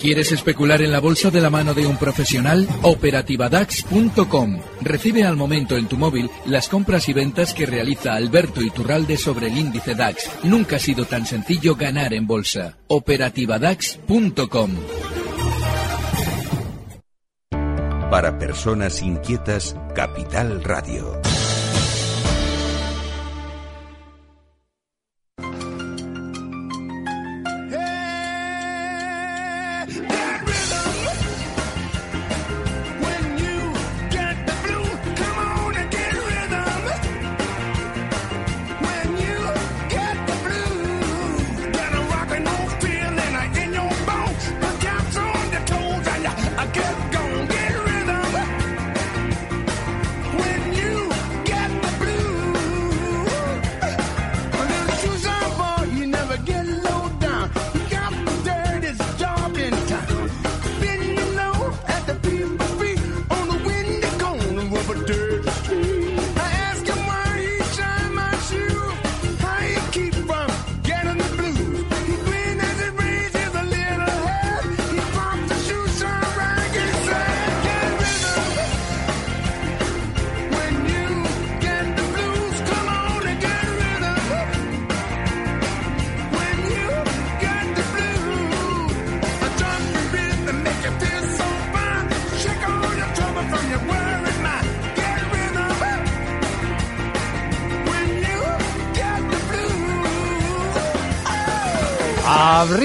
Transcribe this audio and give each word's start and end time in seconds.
¿Quieres 0.00 0.32
especular 0.32 0.80
en 0.80 0.92
la 0.92 0.98
bolsa 0.98 1.30
de 1.30 1.42
la 1.42 1.50
mano 1.50 1.74
de 1.74 1.86
un 1.86 1.98
profesional? 1.98 2.66
Operativadax.com. 2.80 4.60
Recibe 4.80 5.24
al 5.24 5.36
momento 5.36 5.76
en 5.76 5.88
tu 5.88 5.98
móvil 5.98 6.30
las 6.46 6.70
compras 6.70 7.06
y 7.10 7.12
ventas 7.12 7.52
que 7.52 7.66
realiza 7.66 8.14
Alberto 8.14 8.62
Iturralde 8.62 9.18
sobre 9.18 9.48
el 9.48 9.58
índice 9.58 9.94
DAX. 9.94 10.30
Nunca 10.42 10.76
ha 10.76 10.78
sido 10.78 11.04
tan 11.04 11.26
sencillo 11.26 11.76
ganar 11.76 12.14
en 12.14 12.26
bolsa. 12.26 12.78
Operativadax.com. 12.86 14.70
Para 18.10 18.38
personas 18.38 19.02
inquietas, 19.02 19.76
Capital 19.94 20.64
Radio. 20.64 21.20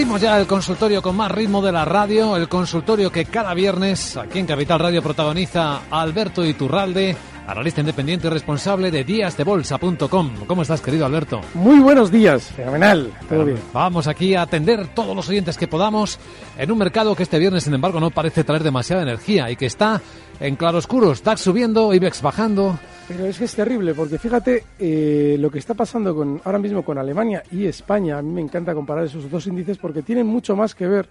Abrimos 0.05 0.21
ya 0.21 0.39
el 0.39 0.45
consultorio 0.45 1.01
con 1.01 1.15
más 1.15 1.31
ritmo 1.31 1.63
de 1.63 1.71
la 1.71 1.83
radio, 1.83 2.35
el 2.35 2.47
consultorio 2.47 3.11
que 3.11 3.25
cada 3.25 3.55
viernes 3.55 4.15
aquí 4.15 4.37
en 4.37 4.45
Capital 4.45 4.79
Radio 4.79 5.01
protagoniza 5.01 5.81
Alberto 5.89 6.45
Iturralde, 6.45 7.17
analista 7.47 7.81
independiente 7.81 8.27
y 8.27 8.29
responsable 8.29 8.91
de 8.91 9.03
díasdebolsa.com. 9.03 10.45
¿Cómo 10.45 10.61
estás, 10.61 10.81
querido 10.81 11.07
Alberto? 11.07 11.41
Muy 11.55 11.79
buenos 11.79 12.11
días, 12.11 12.43
fenomenal, 12.55 13.11
todo 13.27 13.45
bien. 13.45 13.57
Vamos 13.73 14.05
aquí 14.07 14.35
a 14.35 14.43
atender 14.43 14.89
todos 14.93 15.15
los 15.15 15.27
oyentes 15.27 15.57
que 15.57 15.67
podamos 15.67 16.19
en 16.55 16.71
un 16.71 16.77
mercado 16.77 17.15
que 17.15 17.23
este 17.23 17.39
viernes, 17.39 17.63
sin 17.63 17.73
embargo, 17.73 17.99
no 17.99 18.11
parece 18.11 18.43
traer 18.43 18.61
demasiada 18.61 19.01
energía 19.01 19.49
y 19.49 19.55
que 19.55 19.65
está 19.65 20.03
en 20.39 20.55
claroscuros, 20.55 21.23
DAX 21.23 21.41
subiendo, 21.41 21.95
IBEX 21.95 22.21
bajando. 22.21 22.77
Pero 23.07 23.25
es 23.27 23.37
que 23.37 23.45
es 23.45 23.55
terrible, 23.55 23.93
porque 23.93 24.17
fíjate 24.17 24.63
eh, 24.79 25.37
lo 25.39 25.51
que 25.51 25.59
está 25.59 25.75
pasando 25.75 26.15
con, 26.15 26.41
ahora 26.43 26.57
mismo 26.57 26.83
con 26.83 26.97
Alemania 26.97 27.43
y 27.51 27.65
España. 27.65 28.17
A 28.17 28.21
mí 28.23 28.31
me 28.31 28.41
encanta 28.41 28.73
comparar 28.73 29.05
esos 29.05 29.29
dos 29.29 29.45
índices 29.45 29.77
porque 29.77 30.01
tienen 30.01 30.25
mucho 30.25 30.55
más 30.55 30.73
que 30.73 30.87
ver 30.87 31.07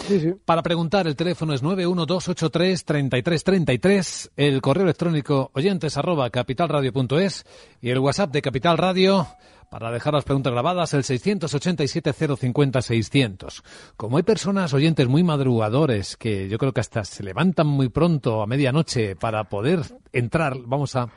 Para 0.47 0.63
preguntar, 0.63 1.07
el 1.07 1.17
teléfono 1.17 1.53
es 1.53 1.63
912833333, 1.63 4.31
el 4.37 4.63
correo 4.63 4.85
electrónico 4.85 5.51
oyentes 5.53 5.99
arroba 5.99 6.31
capitalradio.es 6.31 7.45
y 7.83 7.91
el 7.91 7.99
WhatsApp 7.99 8.33
de 8.33 8.41
Capital 8.41 8.79
Radio 8.79 9.27
para 9.73 9.91
dejar 9.91 10.13
las 10.13 10.25
preguntas 10.25 10.53
grabadas, 10.53 10.93
el 10.93 11.03
687-050-600. 11.03 13.63
Como 13.97 14.19
hay 14.19 14.23
personas 14.23 14.75
oyentes 14.75 15.09
muy 15.09 15.25
madrugadores 15.25 16.19
que 16.19 16.51
yo 16.51 16.59
creo 16.59 16.75
que 16.75 16.81
hasta 16.81 17.05
se 17.05 17.23
levantan 17.23 17.69
muy 17.69 17.89
pronto 17.89 18.43
a 18.43 18.47
medianoche 18.47 19.17
para 19.17 19.45
poder 19.45 19.81
entrar, 20.13 20.59
vamos 20.67 20.95
a 20.95 21.09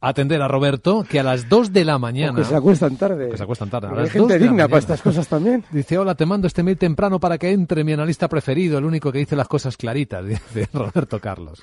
atender 0.00 0.40
a 0.40 0.48
Roberto, 0.48 1.04
que 1.06 1.20
a 1.20 1.22
las 1.22 1.50
2 1.50 1.74
de 1.74 1.84
la 1.84 1.98
mañana... 1.98 2.38
que 2.38 2.44
se 2.44 2.56
acuestan 2.56 2.96
tarde. 2.96 3.28
Que 3.28 3.36
se 3.36 3.42
acuestan 3.42 3.68
tarde. 3.68 3.88
hay 4.00 4.08
gente 4.08 4.38
digna 4.38 4.66
para 4.66 4.78
estas 4.78 5.02
cosas 5.02 5.28
también. 5.28 5.62
Dice, 5.70 5.98
hola, 5.98 6.14
te 6.14 6.24
mando 6.24 6.46
este 6.46 6.62
mail 6.62 6.78
temprano 6.78 7.20
para 7.20 7.36
que 7.36 7.50
entre 7.50 7.84
mi 7.84 7.92
analista 7.92 8.28
preferido, 8.28 8.78
el 8.78 8.86
único 8.86 9.12
que 9.12 9.18
dice 9.18 9.36
las 9.36 9.48
cosas 9.48 9.76
claritas, 9.76 10.24
dice 10.26 10.70
Roberto 10.72 11.20
Carlos. 11.20 11.62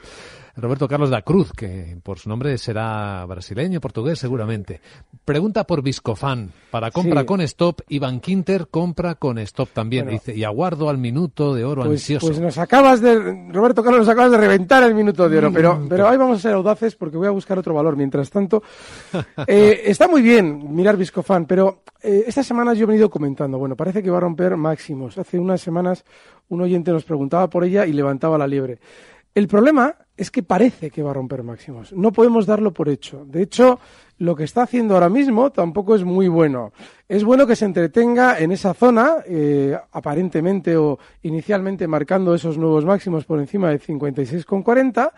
Roberto 0.56 0.88
Carlos 0.88 1.10
da 1.10 1.22
Cruz, 1.22 1.52
que 1.54 1.98
por 2.04 2.20
su 2.20 2.30
nombre 2.30 2.58
será 2.58 3.26
brasileño, 3.26 3.80
portugués 3.80 4.20
seguramente. 4.20 4.82
Pregunta 5.24 5.66
por 5.66 5.82
Viscofan, 5.82 6.52
para 6.70 6.92
compra 6.92 7.26
con 7.26 7.42
stop, 7.42 7.82
y 7.88 8.00
Quinter 8.20 8.68
compra 8.68 9.16
con 9.16 9.38
stop 9.40 9.70
también. 9.70 10.08
Dice, 10.08 10.36
y 10.36 10.44
aguardo 10.44 10.90
al 10.90 10.98
minuto 10.98 11.54
de 11.54 11.64
oro 11.64 11.84
pues, 11.84 12.02
ansioso. 12.02 12.28
Pues 12.28 12.40
nos 12.40 12.58
acabas 12.58 13.02
de, 13.02 13.50
Roberto 13.52 13.84
Carlos, 13.84 14.02
nos 14.02 14.10
acabas 14.10 14.32
de 14.32 14.38
reventar 14.38 14.84
el 14.84 14.96
minuto 14.96 15.30
de 15.30 15.38
oro, 15.38 15.52
pero, 15.54 15.76
mm, 15.78 15.88
pero 15.88 16.08
ahí 16.10 16.18
vamos 16.18 16.40
a 16.40 16.42
ser 16.42 16.54
audaces 16.54 16.96
porque 16.96 17.18
voy 17.18 17.28
a 17.28 17.32
buscar 17.32 17.58
otro 17.58 17.74
valor. 17.74 17.96
Mientras 17.96 18.30
tanto, 18.30 18.64
eh, 19.48 19.82
está 19.86 20.08
muy 20.08 20.22
bien 20.22 20.76
mirar 20.76 20.98
Viscofan, 20.98 21.46
pero 21.46 21.84
eh, 22.02 22.24
estas 22.28 22.46
semanas 22.46 22.78
yo 22.78 22.84
he 22.84 22.88
venido 22.88 23.10
comentando, 23.10 23.58
bueno, 23.58 23.76
parece 23.76 24.02
que 24.02 24.10
va 24.10 24.18
a 24.18 24.22
romper 24.22 24.58
máximos. 24.58 25.18
Hace 25.18 25.40
unas 25.40 25.62
semanas 25.62 26.04
un 26.50 26.62
oyente 26.62 26.92
nos 26.92 27.06
preguntaba 27.06 27.50
por 27.50 27.64
ella 27.64 27.86
y 27.86 27.94
levantaba 27.94 28.38
la 28.38 28.48
liebre. 28.48 28.80
El 29.34 29.48
problema 29.48 29.96
es 30.18 30.30
que 30.30 30.44
parece 30.44 30.92
que 30.92 31.02
va 31.02 31.12
a 31.12 31.14
romper 31.14 31.42
máximos. 31.42 31.94
No 31.94 32.12
podemos 32.12 32.46
darlo 32.46 32.74
por 32.74 32.90
hecho. 32.90 33.26
De 33.26 33.42
hecho, 33.42 33.80
lo 34.18 34.36
que 34.36 34.44
está 34.44 34.64
haciendo 34.64 34.94
ahora 34.94 35.10
mismo 35.10 35.52
tampoco 35.52 35.96
es 35.96 36.04
muy 36.04 36.28
bueno. 36.28 36.74
Es 37.08 37.24
bueno 37.24 37.48
que 37.48 37.56
se 37.56 37.66
entretenga 37.66 38.38
en 38.40 38.52
esa 38.52 38.74
zona, 38.74 39.18
eh, 39.26 39.76
aparentemente 39.94 40.76
o 40.76 41.00
inicialmente 41.24 41.88
marcando 41.88 42.36
esos 42.36 42.58
nuevos 42.58 42.86
máximos 42.86 43.26
por 43.26 43.40
encima 43.40 43.70
de 43.70 43.80
56,40, 43.80 45.12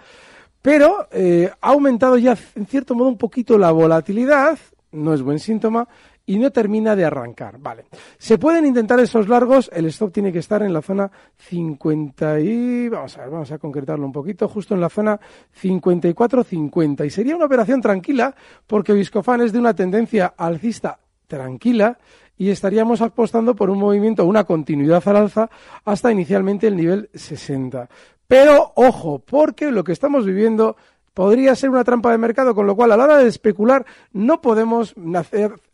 pero 0.62 1.08
eh, 1.12 1.52
ha 1.60 1.70
aumentado 1.70 2.18
ya 2.18 2.38
en 2.56 2.66
cierto 2.66 2.96
modo 2.96 3.10
un 3.10 3.18
poquito 3.18 3.58
la 3.58 3.72
volatilidad, 3.72 4.58
no 4.94 5.14
es 5.14 5.22
buen 5.22 5.40
síntoma, 5.40 5.88
y 6.26 6.38
no 6.38 6.52
termina 6.52 6.96
de 6.96 7.06
arrancar. 7.06 7.58
Vale. 7.60 7.86
Se 8.18 8.38
pueden 8.38 8.66
intentar 8.66 9.00
esos 9.00 9.28
largos, 9.28 9.70
el 9.74 9.86
stop 9.88 10.14
tiene 10.14 10.32
que 10.32 10.40
estar 10.40 10.62
en 10.64 10.74
la 10.74 10.82
zona 10.82 11.12
50 11.38 12.40
y 12.40 12.90
vamos 12.90 13.18
a 13.18 13.22
ver, 13.22 13.30
vamos 13.30 13.52
a 13.52 13.58
concretarlo 13.58 14.06
un 14.06 14.12
poquito, 14.12 14.48
justo 14.48 14.74
en 14.74 14.82
la 14.82 14.90
zona 14.90 15.20
54-50 15.62 17.06
y 17.06 17.10
sería 17.10 17.36
una 17.36 17.46
operación 17.46 17.82
tranquila 17.82 18.34
porque 18.68 18.94
Viscofan 18.94 19.42
es 19.42 19.52
de 19.52 19.60
una 19.60 19.74
tendencia 19.74 20.34
alcista 20.38 21.00
tranquila 21.28 21.98
y 22.38 22.50
estaríamos 22.50 23.02
apostando 23.02 23.56
por 23.56 23.70
un 23.70 23.80
movimiento, 23.80 24.26
una 24.26 24.44
continuidad 24.44 25.04
al 25.08 25.18
alza 25.18 25.50
hasta 25.86 26.12
inicialmente 26.12 26.68
el 26.68 26.76
nivel 26.76 27.10
60. 27.14 27.90
Pero 28.28 28.72
ojo, 28.76 29.20
porque 29.20 29.72
lo 29.72 29.84
que 29.84 29.92
estamos 29.92 30.26
viviendo 30.26 30.76
podría 31.14 31.56
ser 31.56 31.70
una 31.70 31.84
trampa 31.84 32.12
de 32.12 32.18
mercado, 32.18 32.56
con 32.56 32.66
lo 32.66 32.76
cual 32.76 32.92
a 32.92 32.98
la 32.98 33.04
hora 33.04 33.18
de 33.18 33.28
especular 33.28 33.86
no 34.12 34.42
podemos 34.42 34.94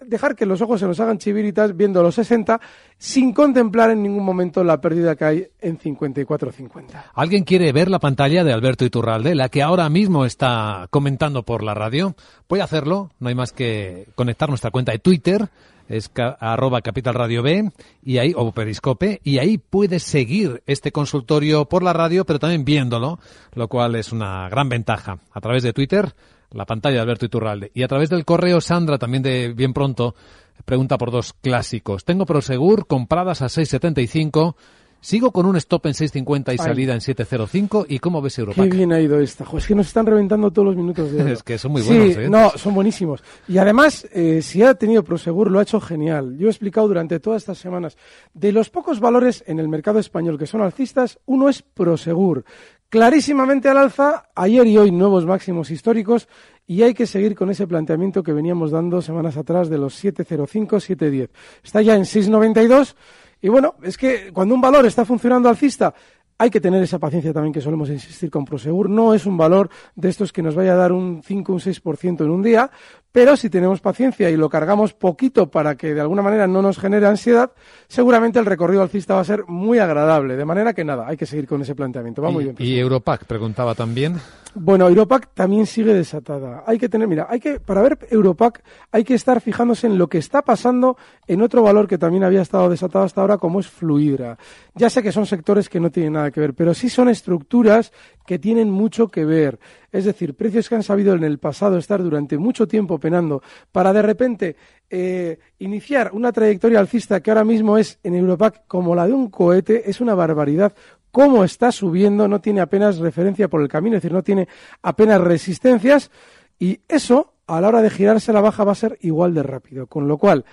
dejar 0.06 0.36
que 0.36 0.45
los 0.45 0.62
ojos 0.62 0.80
se 0.80 0.88
nos 0.88 1.00
hagan 1.00 1.18
chiviritas 1.18 1.75
viendo 1.75 2.03
los 2.03 2.15
60 2.15 2.59
sin 2.97 3.33
contemplar 3.33 3.91
en 3.91 4.03
ningún 4.03 4.24
momento 4.24 4.63
la 4.63 4.81
pérdida 4.81 5.15
que 5.15 5.25
hay 5.25 5.47
en 5.62 5.80
54.50. 5.80 7.03
¿Alguien 7.13 7.44
quiere 7.44 7.71
ver 7.71 7.89
la 7.89 8.00
pantalla 8.00 8.44
de 8.44 8.53
Alberto 8.53 8.86
Iturralde, 8.86 9.36
la 9.36 9.50
que 9.50 9.62
ahora 9.62 9.89
mismo 9.89 10.25
está 10.25 10.88
comentando 10.89 11.44
por 11.44 11.63
la 11.63 11.74
radio? 11.74 12.15
Puede 12.47 12.63
hacerlo, 12.63 13.12
no 13.19 13.30
hay 13.30 13.35
más 13.35 13.51
que 13.53 14.07
conectar 14.15 14.50
nuestra 14.50 14.71
cuenta 14.71 14.92
de 14.92 15.00
Twitter 15.00 15.50
es 15.89 16.12
arroba 16.39 16.81
Capital 16.81 17.15
Radio 17.15 17.44
B 17.44 17.71
y 18.03 18.19
ahí, 18.19 18.33
o 18.36 18.51
Periscope, 18.51 19.19
y 19.24 19.39
ahí 19.39 19.57
puedes 19.57 20.03
seguir 20.03 20.63
este 20.68 20.91
consultorio 20.91 21.65
por 21.65 21.83
la 21.83 21.91
radio, 21.91 22.25
pero 22.25 22.39
también 22.39 22.63
viéndolo, 22.63 23.19
lo 23.53 23.68
cual 23.68 23.95
es 23.95 24.13
una 24.13 24.47
gran 24.50 24.69
ventaja. 24.69 25.18
A 25.33 25.41
través 25.41 25.63
de 25.63 25.74
Twitter, 25.74 26.13
la 26.51 26.65
pantalla 26.65 26.97
de 26.97 27.01
Alberto 27.01 27.25
Iturralde. 27.25 27.71
Y 27.74 27.83
a 27.83 27.88
través 27.88 28.09
del 28.09 28.24
correo, 28.24 28.62
Sandra, 28.62 28.97
también 28.97 29.24
de 29.24 29.53
bien 29.53 29.74
pronto, 29.74 30.15
pregunta 30.63 30.97
por 30.97 31.12
dos 31.12 31.33
clásicos. 31.33 32.06
Tengo 32.06 32.25
Prosegur 32.25 32.85
compradas 32.88 33.42
a 33.42 33.50
675 33.50 34.56
Sigo 35.01 35.31
con 35.31 35.46
un 35.46 35.56
stop 35.56 35.86
en 35.86 35.94
6.50 35.94 36.54
y 36.54 36.57
salida 36.57 36.94
en 36.94 37.00
7.05. 37.00 37.86
¿Y 37.88 38.00
cómo 38.00 38.22
ves 38.22 38.38
Europa? 38.38 38.63
Qué 38.63 38.69
bien 38.69 38.92
ha 38.92 39.00
ido 39.00 39.19
esta. 39.19 39.46
es 39.56 39.66
que 39.66 39.75
nos 39.75 39.88
están 39.88 40.06
reventando 40.06 40.51
todos 40.51 40.68
los 40.68 40.75
minutos 40.75 41.12
de 41.12 41.34
es 41.34 41.44
que 41.44 41.57
son 41.57 41.72
muy 41.72 41.81
buenos, 41.81 42.18
¿eh? 42.18 42.30
No, 42.30 42.50
son 42.51 42.74
buenísimos. 42.74 43.24
Y 43.48 43.57
además, 43.57 44.07
eh, 44.12 44.42
si 44.42 44.62
ha 44.62 44.74
tenido 44.74 45.04
Prosegur, 45.04 45.50
lo 45.50 45.60
ha 45.60 45.63
hecho 45.63 45.80
genial. 45.80 46.38
Yo 46.38 46.48
he 46.48 46.50
explicado 46.51 46.88
durante 46.88 47.19
todas 47.19 47.42
estas 47.44 47.57
semanas. 47.57 47.98
De 48.34 48.51
los 48.51 48.69
pocos 48.69 49.00
valores 49.00 49.44
en 49.48 49.60
el 49.60 49.69
mercado 49.69 50.00
español 50.00 50.38
que 50.38 50.48
son 50.48 50.62
alcistas, 50.62 51.19
uno 51.25 51.48
es 51.48 51.62
Prosegur. 51.62 52.44
Clarísimamente 52.90 53.69
al 53.69 53.78
alza, 53.78 54.30
ayer 54.34 54.66
y 54.66 54.78
hoy 54.78 54.92
nuevos 54.92 55.24
máximos 55.25 55.69
históricos 55.69 56.28
y 56.66 56.81
hay 56.81 56.95
que 56.95 57.06
seguir 57.06 57.36
con 57.36 57.52
ese 57.52 57.68
planteamiento 57.68 58.24
que 58.24 58.34
veníamos 58.34 58.72
dando 58.72 59.02
semanas 59.02 59.38
atrás 59.38 59.69
de 59.69 59.78
los 59.78 60.04
7.05, 60.04 60.68
7.10. 60.68 61.30
Está 61.63 61.84
ya 61.84 61.95
en 61.95 62.02
6.92 62.02 62.95
y 63.41 63.50
bueno, 63.50 63.75
es 63.83 63.97
que 63.97 64.31
cuando 64.33 64.56
un 64.56 64.62
valor 64.62 64.86
está 64.86 65.06
funcionando 65.06 65.50
alcista, 65.50 65.94
hay 66.41 66.50
que 66.50 66.62
tener 66.62 66.81
esa 66.81 67.00
paciencia 67.00 67.33
también 67.33 67.51
que 67.51 67.59
solemos 67.59 67.89
insistir 67.89 68.31
con 68.31 68.45
Prosegur. 68.45 68.89
No 68.89 69.13
es 69.13 69.25
un 69.25 69.36
valor 69.36 69.69
de 69.95 70.07
estos 70.07 70.31
que 70.31 70.41
nos 70.41 70.56
vaya 70.56 70.71
a 70.71 70.77
dar 70.77 70.94
un 70.94 71.21
5 71.21 71.51
o 71.51 71.56
un 71.56 71.62
6% 71.62 72.21
en 72.24 72.30
un 72.30 72.41
día, 72.41 72.71
pero 73.11 73.35
si 73.35 73.50
tenemos 73.50 73.81
paciencia 73.81 74.29
y 74.29 74.38
lo 74.38 74.50
cargamos 74.50 74.94
poquito 74.94 75.50
para 75.50 75.75
que 75.75 75.94
de 75.94 76.01
alguna 76.01 76.21
manera 76.21 76.47
no 76.47 76.61
nos 76.61 76.77
genere 76.77 77.07
ansiedad, 77.07 77.51
seguramente 77.88 78.39
el 78.39 78.45
recorrido 78.45 78.81
alcista 78.81 79.15
va 79.15 79.21
a 79.21 79.25
ser 79.25 79.45
muy 79.47 79.79
agradable. 79.79 80.35
De 80.35 80.45
manera 80.45 80.73
que 80.73 80.83
nada, 80.83 81.07
hay 81.07 81.17
que 81.17 81.25
seguir 81.25 81.47
con 81.47 81.61
ese 81.61 81.75
planteamiento. 81.75 82.21
Va 82.21 82.29
muy 82.29 82.44
bien. 82.44 82.56
¿Y 82.59 82.77
Europac 82.77 83.25
preguntaba 83.25 83.73
también? 83.73 84.17
Bueno, 84.56 84.88
Europac 84.88 85.29
también 85.33 85.67
sigue 85.67 85.94
desatada. 85.94 86.63
Hay 86.65 86.79
que 86.79 86.89
tener, 86.89 87.07
mira, 87.07 87.27
hay 87.29 87.39
que, 87.39 87.59
para 87.59 87.81
ver 87.81 88.00
Europac 88.09 88.63
hay 88.91 89.03
que 89.03 89.13
estar 89.13 89.41
fijándose 89.41 89.85
en 89.85 89.97
lo 89.97 90.07
que 90.07 90.17
está 90.17 90.41
pasando 90.41 90.97
en 91.27 91.41
otro 91.41 91.61
valor 91.61 91.88
que 91.88 92.00
también 92.00 92.23
había 92.23 92.41
estado 92.41 92.69
desatado 92.69 93.06
hasta 93.06 93.21
ahora, 93.21 93.38
como 93.38 93.59
es 93.59 93.67
Fluidra. 93.67 94.38
Ya 94.73 94.89
sé 94.89 95.03
que 95.03 95.11
son 95.11 95.27
sectores 95.27 95.69
que 95.69 95.79
no 95.79 95.91
tienen 95.91 96.13
nada 96.13 96.31
que 96.31 96.39
ver, 96.39 96.56
pero 96.56 96.73
sí 96.73 96.89
son 96.89 97.09
estructuras 97.09 97.91
que 98.25 98.39
tienen 98.39 98.71
mucho 98.71 99.07
que 99.09 99.25
ver. 99.25 99.59
Es 99.91 100.06
decir, 100.06 100.36
precios 100.36 100.69
que 100.69 100.75
han 100.75 100.83
sabido 100.83 101.13
en 101.13 101.24
el 101.24 101.39
pasado 101.39 101.77
estar 101.77 102.01
durante 102.01 102.38
mucho 102.38 102.68
tiempo 102.68 103.00
penando 103.00 103.41
para 103.71 103.94
de 103.94 104.01
repente 104.01 104.56
eh, 104.89 105.39
iniciar 105.59 106.12
una 106.13 106.31
trayectoria 106.31 106.80
alcista 106.80 107.21
que 107.21 107.31
ahora 107.31 107.44
mismo 107.44 107.77
es 107.77 108.00
en 108.03 108.15
Europac 108.15 108.65
como 108.68 108.95
la 108.95 109.07
de 109.07 109.13
un 109.13 109.30
cohete, 109.30 109.89
es 109.89 110.01
una 110.01 110.15
barbaridad. 110.15 110.74
Cómo 111.12 111.44
está 111.44 111.71
subiendo, 111.71 112.27
no 112.27 112.39
tiene 112.39 112.62
apenas 112.62 113.00
referencia 113.00 113.47
por 113.47 113.62
el 113.62 113.68
camino, 113.68 113.95
es 113.95 114.03
decir, 114.03 114.13
no 114.13 114.24
tiene 114.24 114.47
apenas 114.81 115.19
resistencias. 115.21 116.12
Y 116.59 116.81
eso 116.88 117.33
a 117.50 117.62
la 117.62 117.68
hora 117.68 117.81
de 117.81 117.90
girarse 117.90 118.34
la 118.34 118.42
baja 118.42 118.63
va 118.63 118.74
a 118.74 118.75
ser 118.75 118.98
igual 119.01 119.34
de 119.34 119.44
rápido. 119.44 119.88
Con 119.88 120.07
lo 120.07 120.18
cual, 120.18 120.46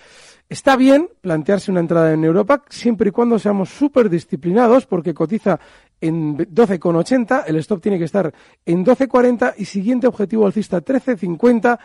está 0.48 0.76
bien 0.76 1.08
plantearse 1.20 1.70
una 1.70 1.80
entrada 1.80 2.12
en 2.12 2.24
Europa 2.24 2.62
siempre 2.68 3.08
y 3.08 3.12
cuando 3.12 3.38
seamos 3.38 3.70
súper 3.70 4.08
disciplinados 4.08 4.86
porque 4.86 5.14
cotiza 5.14 5.60
en 6.00 6.36
12,80, 6.36 7.44
el 7.46 7.56
stop 7.56 7.80
tiene 7.80 7.98
que 7.98 8.04
estar 8.04 8.32
en 8.64 8.84
12,40 8.84 9.54
y 9.56 9.64
siguiente 9.64 10.06
objetivo 10.06 10.46
alcista 10.46 10.84
13,50, 10.84 11.78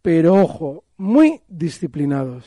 pero 0.00 0.34
ojo, 0.34 0.84
muy 0.96 1.40
disciplinados. 1.48 2.44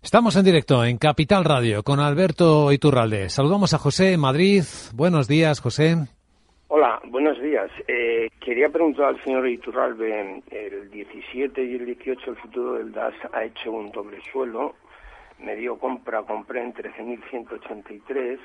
Estamos 0.00 0.36
en 0.36 0.44
directo 0.44 0.84
en 0.84 0.98
Capital 0.98 1.44
Radio 1.44 1.82
con 1.82 1.98
Alberto 1.98 2.70
Iturralde. 2.70 3.30
Saludamos 3.30 3.72
a 3.72 3.78
José 3.78 4.16
Madrid. 4.18 4.64
Buenos 4.92 5.28
días, 5.28 5.60
José. 5.60 5.96
Hola, 6.68 6.98
buenos 7.04 7.38
días. 7.42 7.70
Eh, 7.86 8.30
quería 8.40 8.70
preguntar 8.70 9.04
al 9.06 9.22
señor 9.22 9.46
Iturralde, 9.46 10.42
el 10.50 10.90
17 10.90 11.62
y 11.62 11.74
el 11.74 11.84
18 11.84 12.30
el 12.30 12.36
futuro 12.36 12.74
del 12.74 12.90
DAS 12.90 13.14
ha 13.34 13.44
hecho 13.44 13.70
un 13.70 13.92
doble 13.92 14.18
suelo. 14.32 14.74
Me 15.38 15.56
dio 15.56 15.78
compra, 15.78 16.22
compré 16.22 16.62
en 16.62 16.72
13.183. 16.72 18.38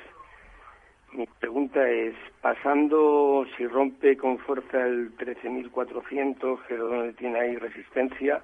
Mi 1.13 1.25
pregunta 1.39 1.89
es, 1.89 2.13
pasando, 2.42 3.45
si 3.56 3.66
rompe 3.66 4.18
con 4.18 4.38
fuerza 4.39 4.86
el 4.86 5.16
13.400, 5.16 6.60
que 6.68 6.74
es 6.74 6.80
donde 6.80 7.13
tiene 7.13 7.39
ahí 7.39 7.56
resistencia, 7.56 8.42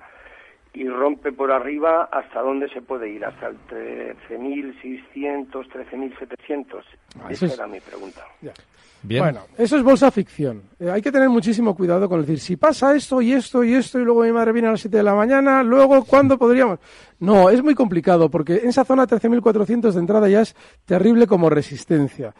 y 0.76 0.88
rompe 0.90 1.32
por 1.32 1.52
arriba, 1.52 2.10
¿hasta 2.12 2.42
dónde 2.42 2.68
se 2.70 2.82
puede 2.82 3.10
ir? 3.10 3.24
¿Hasta 3.26 3.48
el 3.48 3.58
13.600, 4.30 5.50
13.700? 5.52 6.84
Ah, 7.20 7.28
Esa 7.30 7.46
era 7.46 7.66
mi 7.68 7.80
pregunta. 7.80 8.22
Bueno, 9.04 9.42
eso 9.58 9.78
es 9.78 9.84
bolsa 9.84 10.12
ficción. 10.12 10.64
Eh, 10.80 10.90
hay 10.90 11.02
que 11.02 11.12
tener 11.12 11.30
muchísimo 11.30 11.76
cuidado 11.76 12.10
con 12.10 12.22
decir, 12.22 12.40
si 12.40 12.58
pasa 12.58 12.96
esto 12.96 13.22
y 13.22 13.34
esto 13.34 13.64
y 13.64 13.74
esto 13.74 14.00
y 14.00 14.04
luego 14.04 14.24
mi 14.24 14.32
madre 14.32 14.52
viene 14.52 14.68
a 14.68 14.72
las 14.72 14.82
7 14.82 14.98
de 14.98 15.04
la 15.04 15.16
mañana, 15.16 15.64
luego, 15.64 16.04
¿cuándo 16.06 16.38
podríamos? 16.38 16.80
No, 17.20 17.50
es 17.50 17.64
muy 17.64 17.76
complicado 17.76 18.30
porque 18.30 18.58
en 18.58 18.70
esa 18.70 18.84
zona 18.84 19.08
13.400 19.08 19.92
de 19.92 20.00
entrada 20.00 20.28
ya 20.28 20.42
es 20.42 20.56
terrible 20.86 21.28
como 21.28 21.50
resistencia. 21.50 22.34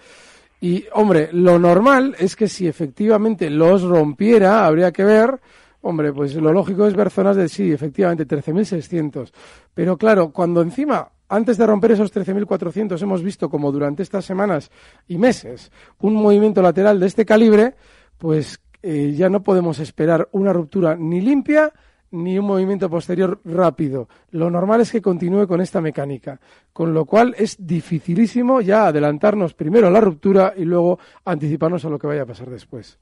Y, 0.60 0.86
hombre, 0.94 1.30
lo 1.32 1.60
normal 1.60 2.16
es 2.18 2.36
que 2.36 2.48
si 2.48 2.68
efectivamente 2.68 3.50
los 3.50 3.84
rompiera, 3.84 4.66
habría 4.66 4.92
que 4.92 5.04
ver 5.04 5.40
Hombre, 5.88 6.12
pues 6.12 6.34
lo 6.34 6.52
lógico 6.52 6.88
es 6.88 6.96
ver 6.96 7.12
zonas 7.12 7.36
de 7.36 7.48
sí, 7.48 7.72
efectivamente, 7.72 8.28
13.600. 8.28 9.32
Pero 9.72 9.98
claro, 10.00 10.32
cuando 10.32 10.64
encima, 10.64 11.12
antes 11.30 11.60
de 11.60 11.68
romper 11.68 11.92
esos 11.92 12.12
13.400, 12.12 13.00
hemos 13.04 13.22
visto 13.22 13.52
como 13.52 13.72
durante 13.72 14.02
estas 14.02 14.26
semanas 14.26 14.72
y 15.08 15.20
meses 15.20 15.72
un 16.00 16.16
movimiento 16.16 16.64
lateral 16.64 17.00
de 17.00 17.06
este 17.06 17.24
calibre, 17.24 17.76
pues 18.18 18.60
eh, 18.82 19.14
ya 19.16 19.30
no 19.30 19.44
podemos 19.44 19.78
esperar 19.78 20.28
una 20.32 20.52
ruptura 20.52 20.96
ni 20.96 21.22
limpia 21.22 21.72
ni 22.10 22.40
un 22.40 22.46
movimiento 22.48 22.90
posterior 22.90 23.40
rápido. 23.46 24.10
Lo 24.32 24.50
normal 24.50 24.82
es 24.82 24.92
que 24.92 25.04
continúe 25.04 25.46
con 25.46 25.62
esta 25.62 25.82
mecánica, 25.82 26.40
con 26.74 26.96
lo 26.96 27.06
cual 27.06 27.36
es 27.38 27.58
dificilísimo 27.60 28.60
ya 28.60 28.88
adelantarnos 28.88 29.54
primero 29.54 29.86
a 29.86 29.92
la 29.92 30.02
ruptura 30.02 30.52
y 30.58 30.66
luego 30.66 30.98
anticiparnos 31.26 31.86
a 31.86 31.90
lo 31.90 32.00
que 32.00 32.08
vaya 32.08 32.24
a 32.24 32.26
pasar 32.26 32.50
después. 32.50 32.98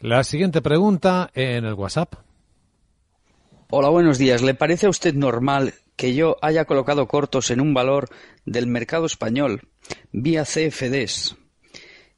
La 0.00 0.24
siguiente 0.24 0.62
pregunta 0.62 1.30
en 1.34 1.66
el 1.66 1.74
WhatsApp. 1.74 2.14
Hola, 3.68 3.90
buenos 3.90 4.16
días. 4.16 4.40
¿Le 4.40 4.54
parece 4.54 4.86
a 4.86 4.88
usted 4.88 5.12
normal 5.12 5.74
que 5.94 6.14
yo 6.14 6.38
haya 6.40 6.64
colocado 6.64 7.06
cortos 7.06 7.50
en 7.50 7.60
un 7.60 7.74
valor 7.74 8.08
del 8.46 8.66
mercado 8.66 9.04
español 9.04 9.68
vía 10.10 10.44
CFDs 10.44 11.36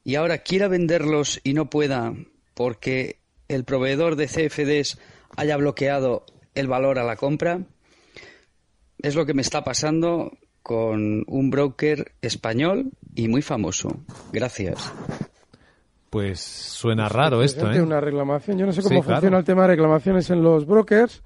y 0.05 0.15
ahora 0.15 0.37
quiera 0.37 0.69
venderlos 0.69 1.41
y 1.43 1.53
no 1.53 1.69
pueda 1.69 2.13
porque 2.53 3.19
el 3.49 3.65
proveedor 3.65 4.15
de 4.15 4.27
CFDs 4.27 4.97
haya 5.35 5.57
bloqueado 5.57 6.25
el 6.55 6.67
valor 6.67 6.99
a 6.99 7.03
la 7.03 7.17
compra? 7.17 7.65
Es 8.99 9.15
lo 9.15 9.25
que 9.25 9.33
me 9.33 9.41
está 9.41 9.65
pasando 9.65 10.37
con 10.61 11.25
un 11.27 11.49
broker 11.49 12.13
español 12.21 12.91
y 13.13 13.27
muy 13.27 13.41
famoso. 13.41 14.05
Gracias. 14.31 14.93
Pues 16.13 16.41
suena 16.41 17.09
raro 17.09 17.41
esto, 17.41 17.71
¿eh? 17.71 17.81
Una 17.81 17.99
reclamación. 17.99 18.55
Yo 18.59 18.67
no 18.67 18.71
sé 18.71 18.83
cómo 18.83 19.01
funciona 19.01 19.39
el 19.39 19.43
tema 19.43 19.63
de 19.63 19.69
reclamaciones 19.69 20.29
en 20.29 20.43
los 20.43 20.67
brokers, 20.67 21.23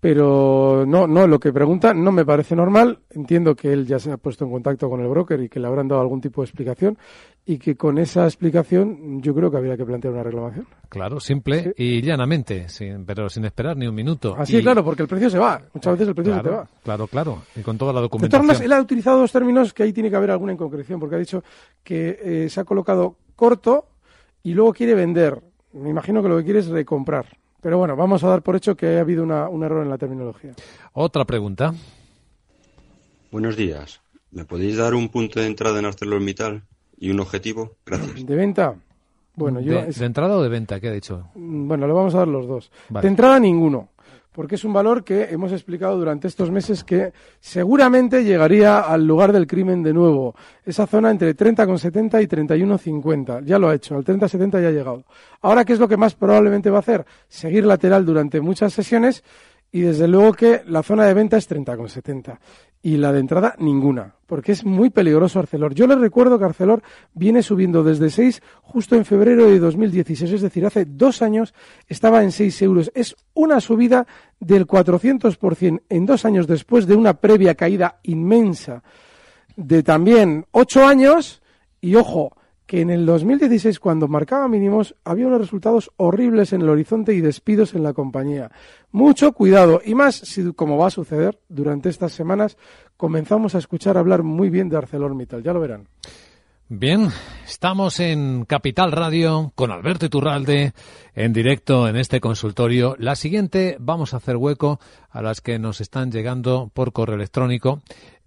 pero 0.00 0.84
no, 0.86 1.06
no, 1.06 1.26
lo 1.26 1.40
que 1.40 1.50
pregunta 1.50 1.94
no 1.94 2.12
me 2.12 2.26
parece 2.26 2.54
normal. 2.54 2.98
Entiendo 3.08 3.56
que 3.56 3.72
él 3.72 3.86
ya 3.86 3.98
se 3.98 4.12
ha 4.12 4.18
puesto 4.18 4.44
en 4.44 4.50
contacto 4.50 4.90
con 4.90 5.00
el 5.00 5.08
broker 5.08 5.40
y 5.40 5.48
que 5.48 5.58
le 5.58 5.66
habrán 5.66 5.88
dado 5.88 6.02
algún 6.02 6.20
tipo 6.20 6.42
de 6.42 6.44
explicación 6.44 6.98
y 7.46 7.56
que 7.56 7.74
con 7.74 7.96
esa 7.96 8.24
explicación 8.24 9.22
yo 9.22 9.34
creo 9.34 9.50
que 9.50 9.56
habría 9.56 9.78
que 9.78 9.86
plantear 9.86 10.12
una 10.12 10.24
reclamación. 10.24 10.66
Claro, 10.90 11.20
simple 11.20 11.72
y 11.78 12.02
llanamente, 12.02 12.68
sin, 12.68 13.06
pero 13.06 13.30
sin 13.30 13.46
esperar 13.46 13.78
ni 13.78 13.86
un 13.86 13.94
minuto. 13.94 14.36
Así, 14.38 14.60
claro, 14.60 14.84
porque 14.84 15.04
el 15.04 15.08
precio 15.08 15.30
se 15.30 15.38
va. 15.38 15.58
Muchas 15.72 15.94
veces 15.94 16.08
el 16.08 16.14
precio 16.14 16.36
se 16.36 16.42
te 16.42 16.50
va. 16.50 16.68
Claro, 16.84 17.06
claro. 17.06 17.44
Y 17.56 17.62
con 17.62 17.78
toda 17.78 17.94
la 17.94 18.02
documentación. 18.02 18.46
De 18.46 18.52
todas 18.52 18.60
él 18.60 18.74
ha 18.74 18.80
utilizado 18.82 19.20
dos 19.20 19.32
términos 19.32 19.72
que 19.72 19.84
ahí 19.84 19.94
tiene 19.94 20.10
que 20.10 20.16
haber 20.16 20.32
alguna 20.32 20.52
inconcreción, 20.52 21.00
porque 21.00 21.16
ha 21.16 21.18
dicho 21.18 21.42
que 21.82 22.18
eh, 22.22 22.50
se 22.50 22.60
ha 22.60 22.64
colocado 22.64 23.16
corto 23.34 23.86
y 24.42 24.54
luego 24.54 24.72
quiere 24.72 24.94
vender. 24.94 25.40
Me 25.72 25.90
imagino 25.90 26.22
que 26.22 26.28
lo 26.28 26.38
que 26.38 26.44
quiere 26.44 26.60
es 26.60 26.68
recomprar. 26.68 27.26
Pero 27.60 27.78
bueno, 27.78 27.96
vamos 27.96 28.22
a 28.24 28.28
dar 28.28 28.42
por 28.42 28.56
hecho 28.56 28.76
que 28.76 28.98
ha 28.98 29.00
habido 29.00 29.24
un 29.24 29.62
error 29.64 29.82
en 29.82 29.90
la 29.90 29.98
terminología. 29.98 30.52
Otra 30.92 31.24
pregunta. 31.24 31.74
Buenos 33.30 33.56
días. 33.56 34.00
¿Me 34.30 34.44
podéis 34.44 34.76
dar 34.76 34.94
un 34.94 35.08
punto 35.08 35.40
de 35.40 35.46
entrada 35.46 35.78
en 35.78 35.86
ArcelorMittal 35.86 36.62
y 36.98 37.10
un 37.10 37.20
objetivo? 37.20 37.72
Gracias. 37.84 38.24
¿De 38.26 38.34
venta? 38.36 38.74
Bueno, 39.34 39.60
yo 39.60 39.72
¿De, 39.74 39.88
es- 39.90 39.98
de 39.98 40.06
entrada 40.06 40.36
o 40.36 40.42
de 40.42 40.48
venta? 40.48 40.80
¿Qué 40.80 40.88
ha 40.88 40.92
dicho? 40.92 41.28
Mm, 41.34 41.68
Bueno, 41.68 41.86
le 41.86 41.92
vamos 41.92 42.14
a 42.14 42.18
dar 42.18 42.28
los 42.28 42.46
dos. 42.46 42.70
Vale. 42.88 43.02
De 43.04 43.08
entrada, 43.08 43.38
ninguno. 43.40 43.88
Porque 44.32 44.54
es 44.54 44.64
un 44.64 44.72
valor 44.72 45.02
que 45.02 45.24
hemos 45.24 45.52
explicado 45.52 45.96
durante 45.96 46.28
estos 46.28 46.50
meses 46.50 46.84
que 46.84 47.12
seguramente 47.40 48.24
llegaría 48.24 48.80
al 48.80 49.06
lugar 49.06 49.32
del 49.32 49.46
crimen 49.46 49.82
de 49.82 49.92
nuevo. 49.92 50.34
Esa 50.64 50.86
zona 50.86 51.10
entre 51.10 51.36
30,70 51.36 52.22
y 52.22 52.26
31,50. 52.26 53.44
Ya 53.44 53.58
lo 53.58 53.68
ha 53.68 53.74
hecho. 53.74 53.96
Al 53.96 54.04
30,70 54.04 54.62
ya 54.62 54.68
ha 54.68 54.70
llegado. 54.70 55.04
Ahora, 55.40 55.64
¿qué 55.64 55.72
es 55.72 55.80
lo 55.80 55.88
que 55.88 55.96
más 55.96 56.14
probablemente 56.14 56.70
va 56.70 56.76
a 56.76 56.80
hacer? 56.80 57.04
Seguir 57.28 57.64
lateral 57.64 58.04
durante 58.04 58.40
muchas 58.40 58.72
sesiones 58.72 59.24
y 59.70 59.80
desde 59.80 60.08
luego 60.08 60.32
que 60.32 60.62
la 60.66 60.82
zona 60.82 61.04
de 61.04 61.14
venta 61.14 61.36
es 61.36 61.48
30,70 61.50 62.38
y 62.82 62.96
la 62.96 63.12
de 63.12 63.20
entrada 63.20 63.54
ninguna, 63.58 64.14
porque 64.26 64.52
es 64.52 64.64
muy 64.64 64.90
peligroso 64.90 65.40
Arcelor. 65.40 65.74
Yo 65.74 65.86
les 65.86 65.98
recuerdo 65.98 66.38
que 66.38 66.44
Arcelor 66.44 66.82
viene 67.12 67.42
subiendo 67.42 67.82
desde 67.82 68.08
6 68.08 68.40
justo 68.62 68.94
en 68.94 69.04
febrero 69.04 69.46
de 69.46 69.58
2016, 69.58 70.32
es 70.32 70.42
decir, 70.42 70.64
hace 70.64 70.84
dos 70.84 71.20
años 71.20 71.54
estaba 71.88 72.22
en 72.22 72.32
6 72.32 72.62
euros. 72.62 72.92
Es 72.94 73.16
una 73.34 73.60
subida 73.60 74.06
del 74.38 74.66
400% 74.66 75.82
en 75.88 76.06
dos 76.06 76.24
años 76.24 76.46
después 76.46 76.86
de 76.86 76.94
una 76.94 77.14
previa 77.14 77.54
caída 77.54 77.98
inmensa 78.04 78.82
de 79.56 79.82
también 79.82 80.46
ocho 80.52 80.86
años 80.86 81.42
y 81.80 81.96
ojo 81.96 82.37
que 82.68 82.82
en 82.82 82.90
el 82.90 83.06
2016 83.06 83.80
cuando 83.80 84.08
marcaba 84.08 84.46
mínimos 84.46 84.94
había 85.02 85.26
unos 85.26 85.40
resultados 85.40 85.90
horribles 85.96 86.52
en 86.52 86.60
el 86.60 86.68
horizonte 86.68 87.14
y 87.14 87.22
despidos 87.22 87.74
en 87.74 87.82
la 87.82 87.94
compañía. 87.94 88.50
Mucho 88.92 89.32
cuidado 89.32 89.80
y 89.82 89.94
más 89.94 90.16
si 90.16 90.52
como 90.52 90.76
va 90.76 90.88
a 90.88 90.90
suceder 90.90 91.40
durante 91.48 91.88
estas 91.88 92.12
semanas 92.12 92.58
comenzamos 92.98 93.54
a 93.54 93.58
escuchar 93.58 93.96
hablar 93.96 94.22
muy 94.22 94.50
bien 94.50 94.68
de 94.68 94.76
ArcelorMittal, 94.76 95.42
ya 95.42 95.54
lo 95.54 95.60
verán. 95.60 95.88
Bien, 96.68 97.08
estamos 97.46 98.00
en 98.00 98.44
Capital 98.44 98.92
Radio 98.92 99.50
con 99.54 99.70
Alberto 99.70 100.04
Iturralde 100.04 100.74
en 101.14 101.32
directo 101.32 101.88
en 101.88 101.96
este 101.96 102.20
consultorio. 102.20 102.96
La 102.98 103.16
siguiente, 103.16 103.78
vamos 103.80 104.12
a 104.12 104.18
hacer 104.18 104.36
hueco 104.36 104.78
a 105.08 105.22
las 105.22 105.40
que 105.40 105.58
nos 105.58 105.80
están 105.80 106.12
llegando 106.12 106.70
por 106.74 106.92
correo 106.92 107.16
electrónico. 107.16 107.80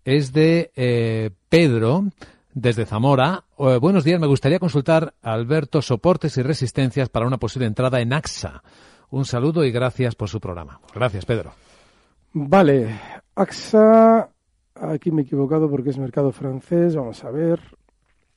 Es 0.03 0.33
de 0.33 0.71
eh, 0.75 1.29
Pedro 1.47 2.05
desde 2.53 2.85
Zamora. 2.85 3.43
Eh, 3.57 3.77
buenos 3.79 4.03
días, 4.03 4.19
me 4.19 4.27
gustaría 4.27 4.59
consultar 4.59 5.13
a 5.21 5.33
Alberto 5.33 5.81
soportes 5.81 6.37
y 6.37 6.41
resistencias 6.41 7.09
para 7.09 7.27
una 7.27 7.37
posible 7.37 7.67
entrada 7.67 8.01
en 8.01 8.13
AXA. 8.13 8.63
Un 9.09 9.25
saludo 9.25 9.65
y 9.65 9.71
gracias 9.71 10.15
por 10.15 10.29
su 10.29 10.39
programa. 10.39 10.79
Gracias, 10.93 11.25
Pedro. 11.25 11.53
Vale, 12.33 12.99
AXA, 13.35 14.29
aquí 14.75 15.11
me 15.11 15.21
he 15.21 15.25
equivocado 15.25 15.69
porque 15.69 15.89
es 15.89 15.97
mercado 15.97 16.31
francés, 16.31 16.95
vamos 16.95 17.23
a 17.23 17.31
ver. 17.31 17.59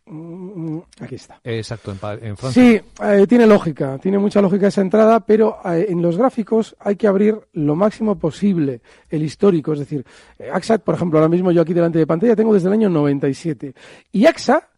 Mm, 0.06 0.80
Aquí 1.00 1.14
está. 1.14 1.40
Exacto, 1.42 1.90
en 1.92 2.36
Francia. 2.36 2.50
Sí, 2.52 2.80
eh, 3.02 3.26
tiene 3.26 3.46
lógica, 3.46 3.96
tiene 3.98 4.18
mucha 4.18 4.42
lógica 4.42 4.66
esa 4.66 4.82
entrada, 4.82 5.20
pero 5.20 5.58
eh, 5.64 5.86
en 5.88 6.02
los 6.02 6.18
gráficos 6.18 6.76
hay 6.78 6.96
que 6.96 7.06
abrir 7.06 7.40
lo 7.54 7.74
máximo 7.74 8.18
posible 8.18 8.82
el 9.08 9.22
histórico. 9.22 9.72
Es 9.72 9.78
decir, 9.78 10.04
eh, 10.38 10.50
AXA, 10.52 10.78
por 10.78 10.94
ejemplo, 10.94 11.18
ahora 11.18 11.30
mismo 11.30 11.52
yo 11.52 11.62
aquí 11.62 11.72
delante 11.72 11.98
de 11.98 12.06
pantalla 12.06 12.36
tengo 12.36 12.52
desde 12.52 12.68
el 12.68 12.74
año 12.74 12.90
97. 12.90 13.74
Y 14.12 14.26
AXA 14.26 14.68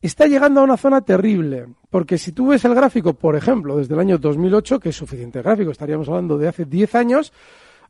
está 0.00 0.26
llegando 0.26 0.60
a 0.60 0.64
una 0.64 0.78
zona 0.78 1.02
terrible, 1.02 1.66
porque 1.90 2.16
si 2.16 2.32
tú 2.32 2.48
ves 2.48 2.64
el 2.64 2.74
gráfico, 2.74 3.12
por 3.12 3.36
ejemplo, 3.36 3.76
desde 3.76 3.92
el 3.92 4.00
año 4.00 4.16
2008, 4.16 4.80
que 4.80 4.88
es 4.88 4.96
suficiente 4.96 5.42
gráfico, 5.42 5.72
estaríamos 5.72 6.08
hablando 6.08 6.38
de 6.38 6.48
hace 6.48 6.64
10 6.64 6.94
años, 6.94 7.34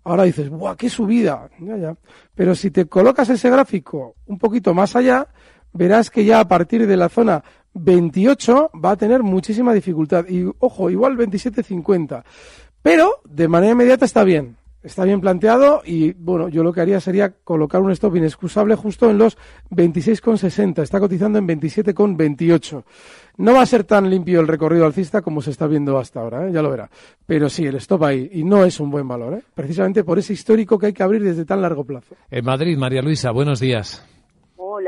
ahora 0.02 0.24
dices, 0.24 0.50
¡buah, 0.50 0.74
qué 0.74 0.90
subida! 0.90 1.48
Ya, 1.60 1.76
ya. 1.76 1.96
Pero 2.34 2.56
si 2.56 2.72
te 2.72 2.86
colocas 2.86 3.28
ese 3.28 3.48
gráfico 3.48 4.16
un 4.26 4.38
poquito 4.38 4.74
más 4.74 4.96
allá, 4.96 5.28
verás 5.72 6.10
que 6.10 6.24
ya 6.24 6.40
a 6.40 6.48
partir 6.48 6.86
de 6.86 6.96
la 6.96 7.08
zona 7.08 7.42
28 7.74 8.70
va 8.84 8.92
a 8.92 8.96
tener 8.96 9.22
muchísima 9.22 9.72
dificultad. 9.72 10.26
Y 10.28 10.50
ojo, 10.58 10.90
igual 10.90 11.16
27.50. 11.16 12.22
Pero 12.82 13.20
de 13.24 13.48
manera 13.48 13.72
inmediata 13.72 14.04
está 14.04 14.24
bien. 14.24 14.56
Está 14.82 15.04
bien 15.04 15.20
planteado 15.20 15.82
y 15.84 16.12
bueno, 16.14 16.48
yo 16.48 16.62
lo 16.62 16.72
que 16.72 16.80
haría 16.80 17.00
sería 17.00 17.34
colocar 17.44 17.82
un 17.82 17.90
stop 17.90 18.16
inexcusable 18.16 18.74
justo 18.76 19.10
en 19.10 19.18
los 19.18 19.36
26,60. 19.70 20.82
Está 20.82 20.98
cotizando 20.98 21.38
en 21.38 21.46
27,28. 21.46 22.82
No 23.36 23.52
va 23.52 23.60
a 23.60 23.66
ser 23.66 23.84
tan 23.84 24.08
limpio 24.08 24.40
el 24.40 24.48
recorrido 24.48 24.86
alcista 24.86 25.20
como 25.20 25.42
se 25.42 25.50
está 25.50 25.66
viendo 25.66 25.98
hasta 25.98 26.20
ahora, 26.20 26.48
¿eh? 26.48 26.52
ya 26.52 26.62
lo 26.62 26.70
verá. 26.70 26.88
Pero 27.26 27.50
sí, 27.50 27.66
el 27.66 27.74
stop 27.74 28.04
ahí. 28.04 28.30
Y 28.32 28.42
no 28.42 28.64
es 28.64 28.80
un 28.80 28.90
buen 28.90 29.06
valor, 29.06 29.34
¿eh? 29.34 29.42
precisamente 29.54 30.02
por 30.02 30.18
ese 30.18 30.32
histórico 30.32 30.78
que 30.78 30.86
hay 30.86 30.92
que 30.94 31.02
abrir 31.02 31.22
desde 31.22 31.44
tan 31.44 31.60
largo 31.60 31.84
plazo. 31.84 32.14
En 32.30 32.46
Madrid, 32.46 32.78
María 32.78 33.02
Luisa, 33.02 33.32
buenos 33.32 33.60
días. 33.60 34.02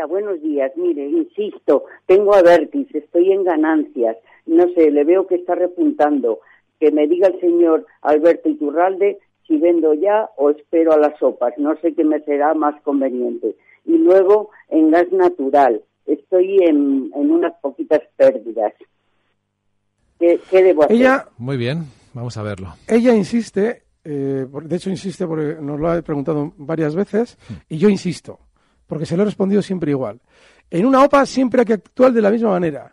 Hola, 0.03 0.09
buenos 0.11 0.43
días. 0.43 0.73
Mire, 0.75 1.07
insisto, 1.07 1.85
tengo 2.07 2.35
a 2.35 2.43
Vertis, 2.43 2.93
estoy 2.93 3.31
en 3.31 3.45
ganancias. 3.45 4.17
No 4.47 4.69
sé, 4.75 4.91
le 4.91 5.05
veo 5.05 5.29
que 5.29 5.37
está 5.37 5.55
repuntando. 5.55 6.41
Que 6.81 6.91
me 6.91 7.07
diga 7.07 7.29
el 7.29 7.39
señor 7.39 7.87
Alberto 8.01 8.49
Iturralde 8.49 9.21
si 9.47 9.59
vendo 9.59 9.95
ya 9.95 10.29
o 10.37 10.51
espero 10.51 10.93
a 10.93 10.99
las 10.99 11.17
sopas. 11.21 11.55
No 11.57 11.77
sé 11.77 11.95
qué 11.95 12.03
me 12.03 12.19
será 12.25 12.53
más 12.55 12.83
conveniente. 12.83 13.55
Y 13.85 13.97
luego, 13.99 14.51
en 14.71 14.91
gas 14.91 15.07
natural, 15.13 15.83
estoy 16.07 16.65
en, 16.65 17.13
en 17.15 17.31
unas 17.31 17.53
poquitas 17.61 18.01
pérdidas. 18.17 18.73
¿Qué, 20.19 20.41
qué 20.51 20.65
debo 20.65 20.83
hacer? 20.83 20.97
Ella, 20.97 21.29
Muy 21.39 21.57
bien, 21.57 21.85
vamos 22.13 22.37
a 22.37 22.43
verlo. 22.43 22.75
ella 22.89 23.15
insiste, 23.15 23.85
eh, 24.03 24.47
de 24.65 24.77
hecho 24.77 24.91
insiste 24.91 25.29
porque 25.29 25.59
nos 25.61 25.79
lo 25.79 25.89
ha 25.93 26.03
preguntado 26.03 26.53
varias 26.57 26.97
veces, 26.97 27.39
y 27.69 27.79
yo 27.79 27.89
insisto, 27.89 28.41
porque 28.93 29.07
se 29.07 29.17
lo 29.17 29.23
he 29.23 29.25
respondido 29.25 29.63
siempre 29.63 29.91
igual. 29.91 30.21
En 30.71 30.85
una 30.85 31.03
OPA 31.03 31.25
siempre 31.25 31.63
hay 31.63 31.65
que 31.65 31.73
actuar 31.73 32.13
de 32.13 32.21
la 32.21 32.31
misma 32.31 32.51
manera. 32.51 32.93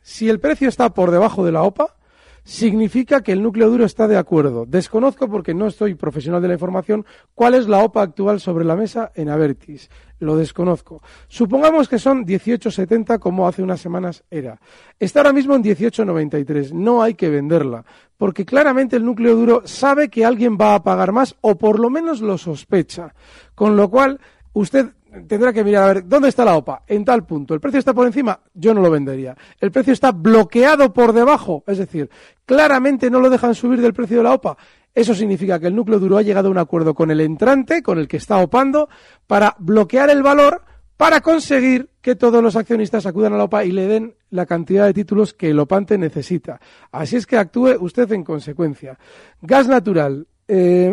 Si 0.00 0.28
el 0.28 0.38
precio 0.38 0.68
está 0.68 0.90
por 0.90 1.10
debajo 1.10 1.44
de 1.44 1.50
la 1.50 1.64
OPA, 1.64 1.96
significa 2.44 3.20
que 3.20 3.32
el 3.32 3.42
núcleo 3.42 3.68
duro 3.68 3.84
está 3.84 4.06
de 4.06 4.16
acuerdo. 4.16 4.64
Desconozco, 4.64 5.28
porque 5.28 5.52
no 5.52 5.66
estoy 5.66 5.96
profesional 5.96 6.40
de 6.40 6.46
la 6.46 6.54
información, 6.54 7.04
cuál 7.34 7.54
es 7.54 7.66
la 7.66 7.82
OPA 7.82 8.02
actual 8.02 8.38
sobre 8.38 8.64
la 8.64 8.76
mesa 8.76 9.10
en 9.16 9.28
Avertis. 9.28 9.90
Lo 10.20 10.36
desconozco. 10.36 11.02
Supongamos 11.26 11.88
que 11.88 11.98
son 11.98 12.24
18,70 12.24 13.18
como 13.18 13.48
hace 13.48 13.60
unas 13.60 13.80
semanas 13.80 14.22
era. 14.30 14.60
Está 15.00 15.18
ahora 15.18 15.32
mismo 15.32 15.56
en 15.56 15.64
18,93. 15.64 16.70
No 16.70 17.02
hay 17.02 17.14
que 17.14 17.28
venderla, 17.28 17.84
porque 18.16 18.44
claramente 18.44 18.94
el 18.94 19.04
núcleo 19.04 19.34
duro 19.34 19.62
sabe 19.64 20.10
que 20.10 20.24
alguien 20.24 20.56
va 20.56 20.76
a 20.76 20.84
pagar 20.84 21.10
más 21.10 21.34
o 21.40 21.58
por 21.58 21.80
lo 21.80 21.90
menos 21.90 22.20
lo 22.20 22.38
sospecha. 22.38 23.14
Con 23.56 23.76
lo 23.76 23.90
cual, 23.90 24.20
usted 24.52 24.92
tendrá 25.26 25.52
que 25.52 25.64
mirar 25.64 25.82
a 25.82 25.94
ver 25.94 26.08
dónde 26.08 26.28
está 26.28 26.44
la 26.44 26.56
OPA 26.56 26.82
en 26.86 27.04
tal 27.04 27.24
punto. 27.24 27.54
El 27.54 27.60
precio 27.60 27.78
está 27.78 27.92
por 27.92 28.06
encima, 28.06 28.40
yo 28.54 28.74
no 28.74 28.80
lo 28.80 28.90
vendería. 28.90 29.36
El 29.60 29.70
precio 29.70 29.92
está 29.92 30.12
bloqueado 30.12 30.92
por 30.92 31.12
debajo, 31.12 31.64
es 31.66 31.78
decir, 31.78 32.10
claramente 32.44 33.10
no 33.10 33.20
lo 33.20 33.30
dejan 33.30 33.54
subir 33.54 33.80
del 33.80 33.94
precio 33.94 34.18
de 34.18 34.22
la 34.24 34.34
OPA. 34.34 34.56
Eso 34.94 35.14
significa 35.14 35.58
que 35.58 35.68
el 35.68 35.76
núcleo 35.76 35.98
duro 35.98 36.18
ha 36.18 36.22
llegado 36.22 36.48
a 36.48 36.50
un 36.50 36.58
acuerdo 36.58 36.94
con 36.94 37.10
el 37.10 37.20
entrante, 37.20 37.82
con 37.82 37.98
el 37.98 38.08
que 38.08 38.16
está 38.16 38.38
opando, 38.38 38.88
para 39.26 39.54
bloquear 39.58 40.10
el 40.10 40.22
valor 40.22 40.62
para 41.00 41.22
conseguir 41.22 41.88
que 42.02 42.14
todos 42.14 42.42
los 42.42 42.56
accionistas 42.56 43.06
acudan 43.06 43.32
a 43.32 43.38
la 43.38 43.44
OPA 43.44 43.64
y 43.64 43.72
le 43.72 43.86
den 43.86 44.14
la 44.28 44.44
cantidad 44.44 44.84
de 44.84 44.92
títulos 44.92 45.32
que 45.32 45.48
el 45.48 45.58
opante 45.58 45.96
necesita. 45.96 46.60
Así 46.92 47.16
es 47.16 47.26
que 47.26 47.38
actúe 47.38 47.74
usted 47.80 48.12
en 48.12 48.22
consecuencia. 48.22 48.98
Gas 49.40 49.66
natural, 49.66 50.26
eh, 50.46 50.92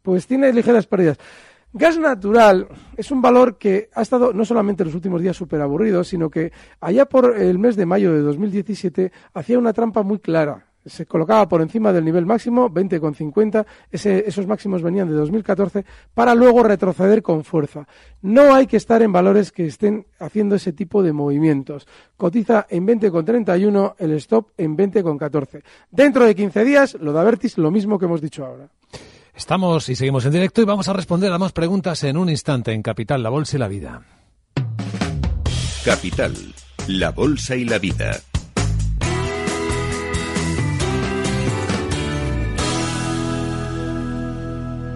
pues 0.00 0.26
tiene 0.26 0.50
ligeras 0.50 0.86
pérdidas. 0.86 1.18
Gas 1.76 1.98
natural 1.98 2.68
es 2.96 3.10
un 3.10 3.20
valor 3.20 3.58
que 3.58 3.90
ha 3.94 4.02
estado 4.02 4.32
no 4.32 4.44
solamente 4.44 4.84
en 4.84 4.90
los 4.90 4.94
últimos 4.94 5.20
días 5.20 5.36
súper 5.36 5.60
aburrido, 5.60 6.04
sino 6.04 6.30
que 6.30 6.52
allá 6.80 7.04
por 7.04 7.36
el 7.36 7.58
mes 7.58 7.74
de 7.74 7.84
mayo 7.84 8.12
de 8.12 8.20
2017 8.20 9.10
hacía 9.32 9.58
una 9.58 9.72
trampa 9.72 10.04
muy 10.04 10.20
clara. 10.20 10.66
Se 10.86 11.04
colocaba 11.04 11.48
por 11.48 11.62
encima 11.62 11.92
del 11.92 12.04
nivel 12.04 12.26
máximo, 12.26 12.70
20,50. 12.70 13.66
Ese, 13.90 14.22
esos 14.24 14.46
máximos 14.46 14.82
venían 14.82 15.08
de 15.08 15.16
2014 15.16 15.84
para 16.14 16.36
luego 16.36 16.62
retroceder 16.62 17.22
con 17.22 17.42
fuerza. 17.42 17.88
No 18.22 18.54
hay 18.54 18.68
que 18.68 18.76
estar 18.76 19.02
en 19.02 19.10
valores 19.10 19.50
que 19.50 19.66
estén 19.66 20.06
haciendo 20.20 20.54
ese 20.54 20.74
tipo 20.74 21.02
de 21.02 21.12
movimientos. 21.12 21.88
Cotiza 22.16 22.68
en 22.70 22.86
20,31, 22.86 23.96
el 23.98 24.12
stop 24.12 24.50
en 24.58 24.76
20,14. 24.76 25.64
Dentro 25.90 26.24
de 26.24 26.36
15 26.36 26.64
días, 26.64 26.94
lo 27.00 27.12
de 27.12 27.18
Avertis, 27.18 27.58
lo 27.58 27.72
mismo 27.72 27.98
que 27.98 28.04
hemos 28.04 28.20
dicho 28.20 28.46
ahora. 28.46 28.68
Estamos 29.34 29.88
y 29.88 29.96
seguimos 29.96 30.24
en 30.26 30.32
directo 30.32 30.62
y 30.62 30.64
vamos 30.64 30.88
a 30.88 30.92
responder 30.92 31.32
a 31.32 31.38
más 31.38 31.52
preguntas 31.52 32.04
en 32.04 32.16
un 32.16 32.28
instante 32.28 32.72
en 32.72 32.82
Capital, 32.82 33.22
la 33.22 33.30
Bolsa 33.30 33.56
y 33.56 33.60
la 33.60 33.68
Vida. 33.68 34.02
Capital, 35.84 36.34
la 36.86 37.10
Bolsa 37.10 37.56
y 37.56 37.64
la 37.64 37.78
Vida. 37.78 38.20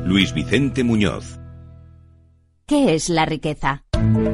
Luis 0.05 0.33
Vicente 0.33 0.85
Muñoz. 0.85 1.39
¿Qué 2.67 2.95
es 2.95 3.11
la 3.11 3.27
riqueza? 3.27 3.85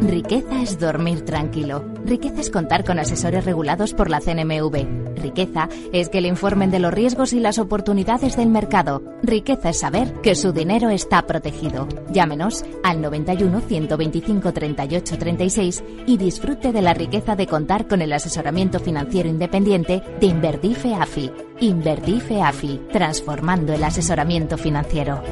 Riqueza 0.02 0.62
es 0.62 0.78
dormir 0.78 1.22
tranquilo. 1.22 1.84
Riqueza 2.04 2.40
es 2.40 2.50
contar 2.50 2.84
con 2.84 2.98
asesores 2.98 3.44
regulados 3.44 3.94
por 3.94 4.10
la 4.10 4.20
CNMV. 4.20 5.14
Riqueza 5.16 5.68
es 5.92 6.08
que 6.08 6.20
le 6.20 6.28
informen 6.28 6.70
de 6.70 6.78
los 6.78 6.92
riesgos 6.92 7.32
y 7.32 7.40
las 7.40 7.58
oportunidades 7.58 8.36
del 8.36 8.48
mercado. 8.48 9.02
Riqueza 9.22 9.70
es 9.70 9.80
saber 9.80 10.12
que 10.20 10.34
su 10.34 10.52
dinero 10.52 10.90
está 10.90 11.26
protegido. 11.26 11.88
Llámenos 12.10 12.64
al 12.82 13.00
91 13.00 13.60
125 13.60 14.52
38 14.52 15.18
36 15.18 15.84
y 16.06 16.16
disfrute 16.18 16.72
de 16.72 16.82
la 16.82 16.92
riqueza 16.92 17.36
de 17.36 17.46
contar 17.46 17.88
con 17.88 18.02
el 18.02 18.12
asesoramiento 18.12 18.80
financiero 18.80 19.28
independiente 19.28 20.02
de 20.20 20.26
Inverdife 20.26 20.94
AFI. 20.94 21.30
Inverdife 21.60 22.42
AFI, 22.42 22.80
transformando 22.92 23.72
el 23.72 23.82
asesoramiento 23.82 24.58
financiero. 24.58 25.22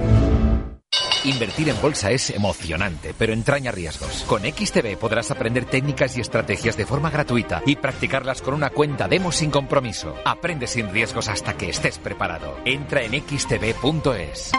Invertir 1.24 1.68
en 1.68 1.80
bolsa 1.80 2.10
es 2.10 2.30
emocionante, 2.30 3.14
pero 3.16 3.32
entraña 3.32 3.70
riesgos. 3.70 4.24
Con 4.26 4.42
XTB 4.42 4.96
podrás 4.98 5.30
aprender 5.30 5.64
técnicas 5.66 6.16
y 6.16 6.20
estrategias 6.20 6.76
de 6.76 6.84
forma 6.84 7.10
gratuita 7.10 7.62
y 7.64 7.76
practicarlas 7.76 8.42
con 8.42 8.54
una 8.54 8.70
cuenta 8.70 9.06
demo 9.06 9.30
sin 9.30 9.50
compromiso. 9.50 10.16
Aprende 10.24 10.66
sin 10.66 10.90
riesgos 10.90 11.28
hasta 11.28 11.56
que 11.56 11.68
estés 11.68 11.98
preparado. 11.98 12.56
Entra 12.64 13.04
en 13.04 13.12
xtb.es. 13.12 14.50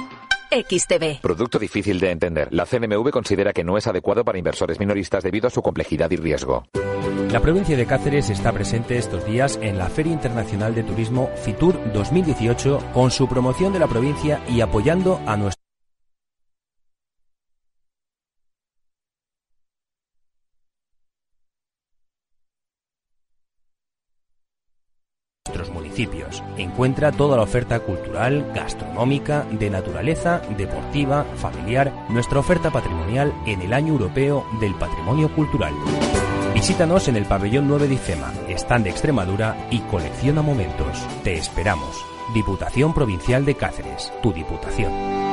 XTB. 0.50 1.20
Producto 1.22 1.60
difícil 1.60 2.00
de 2.00 2.12
entender. 2.12 2.48
La 2.52 2.66
CNMV 2.66 3.10
considera 3.12 3.52
que 3.52 3.66
no 3.66 3.78
es 3.78 3.88
adecuado 3.88 4.24
para 4.24 4.38
inversores 4.38 4.80
minoristas 4.80 5.24
debido 5.24 5.48
a 5.48 5.52
su 5.52 5.62
complejidad 5.62 6.12
y 6.12 6.16
riesgo. 6.16 6.66
La 7.30 7.42
provincia 7.42 7.76
de 7.76 7.86
Cáceres 7.86 8.30
está 8.30 8.54
presente 8.54 8.98
estos 8.98 9.26
días 9.26 9.60
en 9.62 9.78
la 9.78 9.90
Feria 9.90 10.14
Internacional 10.14 10.76
de 10.76 10.84
Turismo 10.84 11.30
FITUR 11.44 11.92
2018 11.92 12.92
con 12.94 13.12
su 13.12 13.28
promoción 13.28 13.74
de 13.74 13.80
la 13.80 13.88
provincia 13.88 14.42
y 14.48 14.62
apoyando 14.62 15.20
a 15.26 15.36
nuestro 15.36 15.63
Encuentra 26.58 27.12
toda 27.12 27.38
la 27.38 27.44
oferta 27.44 27.80
cultural, 27.80 28.52
gastronómica, 28.54 29.46
de 29.52 29.70
naturaleza, 29.70 30.42
deportiva, 30.58 31.24
familiar, 31.36 31.94
nuestra 32.10 32.40
oferta 32.40 32.72
patrimonial 32.72 33.34
en 33.46 33.62
el 33.62 33.74
Año 33.74 33.94
Europeo 33.94 34.46
del 34.60 34.74
Patrimonio 34.76 35.34
Cultural. 35.34 35.74
Visítanos 36.54 37.08
en 37.08 37.16
el 37.16 37.26
pabellón 37.26 37.68
9 37.68 37.88
de 37.88 37.96
IFEMA, 37.96 38.32
stand 38.50 38.86
de 38.86 38.92
Extremadura 38.92 39.68
y 39.72 39.80
colecciona 39.80 40.42
momentos. 40.42 41.06
Te 41.24 41.36
esperamos. 41.36 41.96
Diputación 42.34 42.94
Provincial 42.94 43.44
de 43.46 43.56
Cáceres, 43.56 44.12
tu 44.22 44.32
Diputación. 44.32 45.33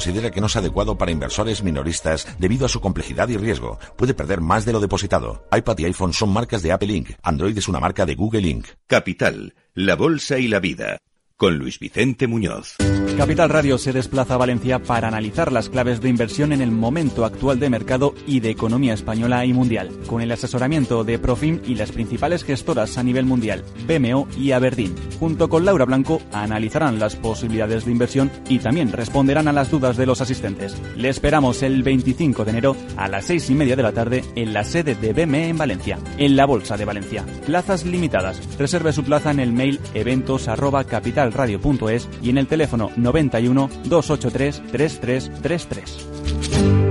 considera 0.00 0.30
que 0.30 0.40
no 0.40 0.46
es 0.46 0.56
adecuado 0.56 0.96
para 0.96 1.10
inversores 1.10 1.62
minoristas 1.62 2.26
debido 2.38 2.64
a 2.64 2.70
su 2.70 2.80
complejidad 2.80 3.28
y 3.28 3.36
riesgo. 3.36 3.78
Puede 3.98 4.14
perder 4.14 4.40
más 4.40 4.64
de 4.64 4.72
lo 4.72 4.80
depositado. 4.80 5.46
iPad 5.54 5.78
y 5.78 5.84
iPhone 5.84 6.14
son 6.14 6.32
marcas 6.32 6.62
de 6.62 6.72
Apple 6.72 6.94
Inc. 6.94 7.10
Android 7.22 7.58
es 7.58 7.68
una 7.68 7.80
marca 7.80 8.06
de 8.06 8.14
Google 8.14 8.48
Inc. 8.48 8.66
Capital, 8.86 9.54
la 9.74 9.96
bolsa 9.96 10.38
y 10.38 10.48
la 10.48 10.58
vida. 10.58 10.96
Con 11.40 11.56
Luis 11.56 11.78
Vicente 11.78 12.26
Muñoz. 12.26 12.76
Capital 13.16 13.48
Radio 13.48 13.78
se 13.78 13.94
desplaza 13.94 14.34
a 14.34 14.36
Valencia 14.36 14.78
para 14.78 15.08
analizar 15.08 15.52
las 15.52 15.70
claves 15.70 16.00
de 16.00 16.08
inversión 16.10 16.52
en 16.52 16.60
el 16.60 16.70
momento 16.70 17.24
actual 17.24 17.58
de 17.58 17.70
mercado 17.70 18.14
y 18.26 18.40
de 18.40 18.50
economía 18.50 18.92
española 18.92 19.44
y 19.46 19.52
mundial, 19.54 19.90
con 20.06 20.20
el 20.20 20.32
asesoramiento 20.32 21.02
de 21.02 21.18
Profim 21.18 21.60
y 21.66 21.74
las 21.76 21.92
principales 21.92 22.44
gestoras 22.44 22.98
a 22.98 23.02
nivel 23.02 23.24
mundial, 23.24 23.64
BMO 23.86 24.28
y 24.36 24.52
Aberdeen. 24.52 24.94
Junto 25.18 25.48
con 25.48 25.64
Laura 25.64 25.86
Blanco 25.86 26.20
analizarán 26.32 26.98
las 26.98 27.16
posibilidades 27.16 27.86
de 27.86 27.92
inversión 27.92 28.30
y 28.48 28.58
también 28.58 28.92
responderán 28.92 29.48
a 29.48 29.52
las 29.52 29.70
dudas 29.70 29.96
de 29.96 30.06
los 30.06 30.20
asistentes. 30.20 30.76
Le 30.96 31.08
esperamos 31.08 31.62
el 31.62 31.82
25 31.82 32.44
de 32.44 32.50
enero 32.50 32.76
a 32.96 33.08
las 33.08 33.24
6 33.26 33.50
y 33.50 33.54
media 33.54 33.76
de 33.76 33.82
la 33.82 33.92
tarde 33.92 34.24
en 34.34 34.52
la 34.52 34.64
sede 34.64 34.94
de 34.94 35.12
BME 35.12 35.48
en 35.48 35.58
Valencia, 35.58 35.98
en 36.18 36.36
la 36.36 36.44
Bolsa 36.46 36.76
de 36.76 36.84
Valencia. 36.84 37.24
Plazas 37.46 37.86
limitadas. 37.86 38.40
Reserve 38.58 38.92
su 38.92 39.04
plaza 39.04 39.30
en 39.30 39.40
el 39.40 39.52
mail 39.52 39.80
eventos 39.94 40.48
arroba 40.48 40.84
capitalradio.es 41.30 42.08
y 42.22 42.30
en 42.30 42.38
el 42.38 42.46
teléfono 42.46 42.90
91 42.96 43.68
283 43.84 44.62
3333. 44.72 46.89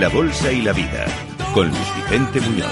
La 0.00 0.08
bolsa 0.08 0.52
y 0.52 0.62
la 0.62 0.72
vida. 0.72 1.06
Con 1.52 1.68
Luis 1.68 1.94
Vicente 1.96 2.40
Muñoz. 2.40 2.68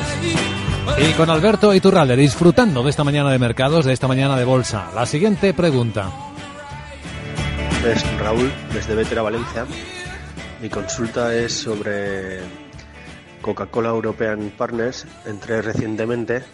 Y 0.99 1.13
con 1.15 1.29
Alberto 1.29 1.75
Iturralde, 1.75 2.17
disfrutando 2.17 2.85
de 2.85 2.91
esta 2.91 3.03
mañana 3.03 3.33
de 3.33 3.39
mercados, 3.41 3.85
de 3.85 3.93
esta 3.93 4.07
mañana 4.07 4.37
de 4.37 4.45
bolsa. 4.45 4.93
La 4.95 5.07
siguiente 5.07 5.53
pregunta. 5.53 6.09
Es 7.85 8.19
Raúl, 8.19 8.53
desde 8.73 8.95
Vetera, 8.95 9.23
Valencia. 9.23 9.67
Mi 10.63 10.69
consulta 10.69 11.35
es 11.35 11.53
sobre 11.53 12.39
Coca-Cola 13.43 13.89
European 13.89 14.53
Partners. 14.57 15.05
Entré 15.27 15.63
recientemente 15.63 16.45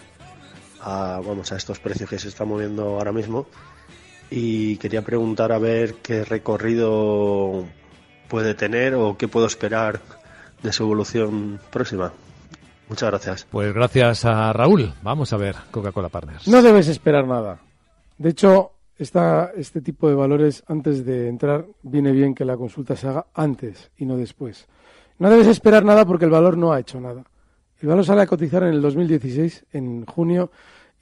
a, 0.80 1.20
vamos, 1.22 1.52
a 1.52 1.56
estos 1.56 1.80
precios 1.80 2.08
que 2.08 2.18
se 2.18 2.28
están 2.28 2.48
moviendo 2.48 2.84
ahora 2.84 3.12
mismo 3.12 3.46
y 4.30 4.78
quería 4.78 5.02
preguntar 5.02 5.52
a 5.52 5.58
ver 5.58 5.96
qué 5.96 6.24
recorrido 6.24 7.66
puede 8.28 8.54
tener 8.54 8.94
o 8.94 9.18
qué 9.18 9.28
puedo 9.28 9.46
esperar 9.46 10.00
de 10.62 10.72
su 10.72 10.84
evolución 10.84 11.58
próxima. 11.70 12.12
Muchas 12.88 13.10
gracias. 13.10 13.46
Pues 13.50 13.72
gracias 13.72 14.24
a 14.24 14.52
Raúl. 14.52 14.92
Vamos 15.02 15.32
a 15.32 15.36
ver 15.36 15.56
Coca-Cola 15.70 16.08
Partners. 16.08 16.46
No 16.48 16.62
debes 16.62 16.88
esperar 16.88 17.26
nada. 17.26 17.58
De 18.18 18.30
hecho, 18.30 18.72
esta, 18.98 19.50
este 19.56 19.80
tipo 19.80 20.08
de 20.08 20.14
valores, 20.14 20.62
antes 20.68 21.04
de 21.04 21.28
entrar, 21.28 21.66
viene 21.82 22.12
bien 22.12 22.34
que 22.34 22.44
la 22.44 22.56
consulta 22.56 22.94
se 22.96 23.08
haga 23.08 23.26
antes 23.34 23.90
y 23.96 24.06
no 24.06 24.16
después. 24.16 24.66
No 25.18 25.30
debes 25.30 25.46
esperar 25.46 25.84
nada 25.84 26.04
porque 26.04 26.24
el 26.24 26.30
valor 26.30 26.56
no 26.56 26.72
ha 26.72 26.80
hecho 26.80 27.00
nada. 27.00 27.24
El 27.80 27.88
valor 27.88 28.04
sale 28.04 28.22
a 28.22 28.26
cotizar 28.26 28.62
en 28.62 28.74
el 28.74 28.82
2016, 28.82 29.66
en 29.72 30.06
junio, 30.06 30.50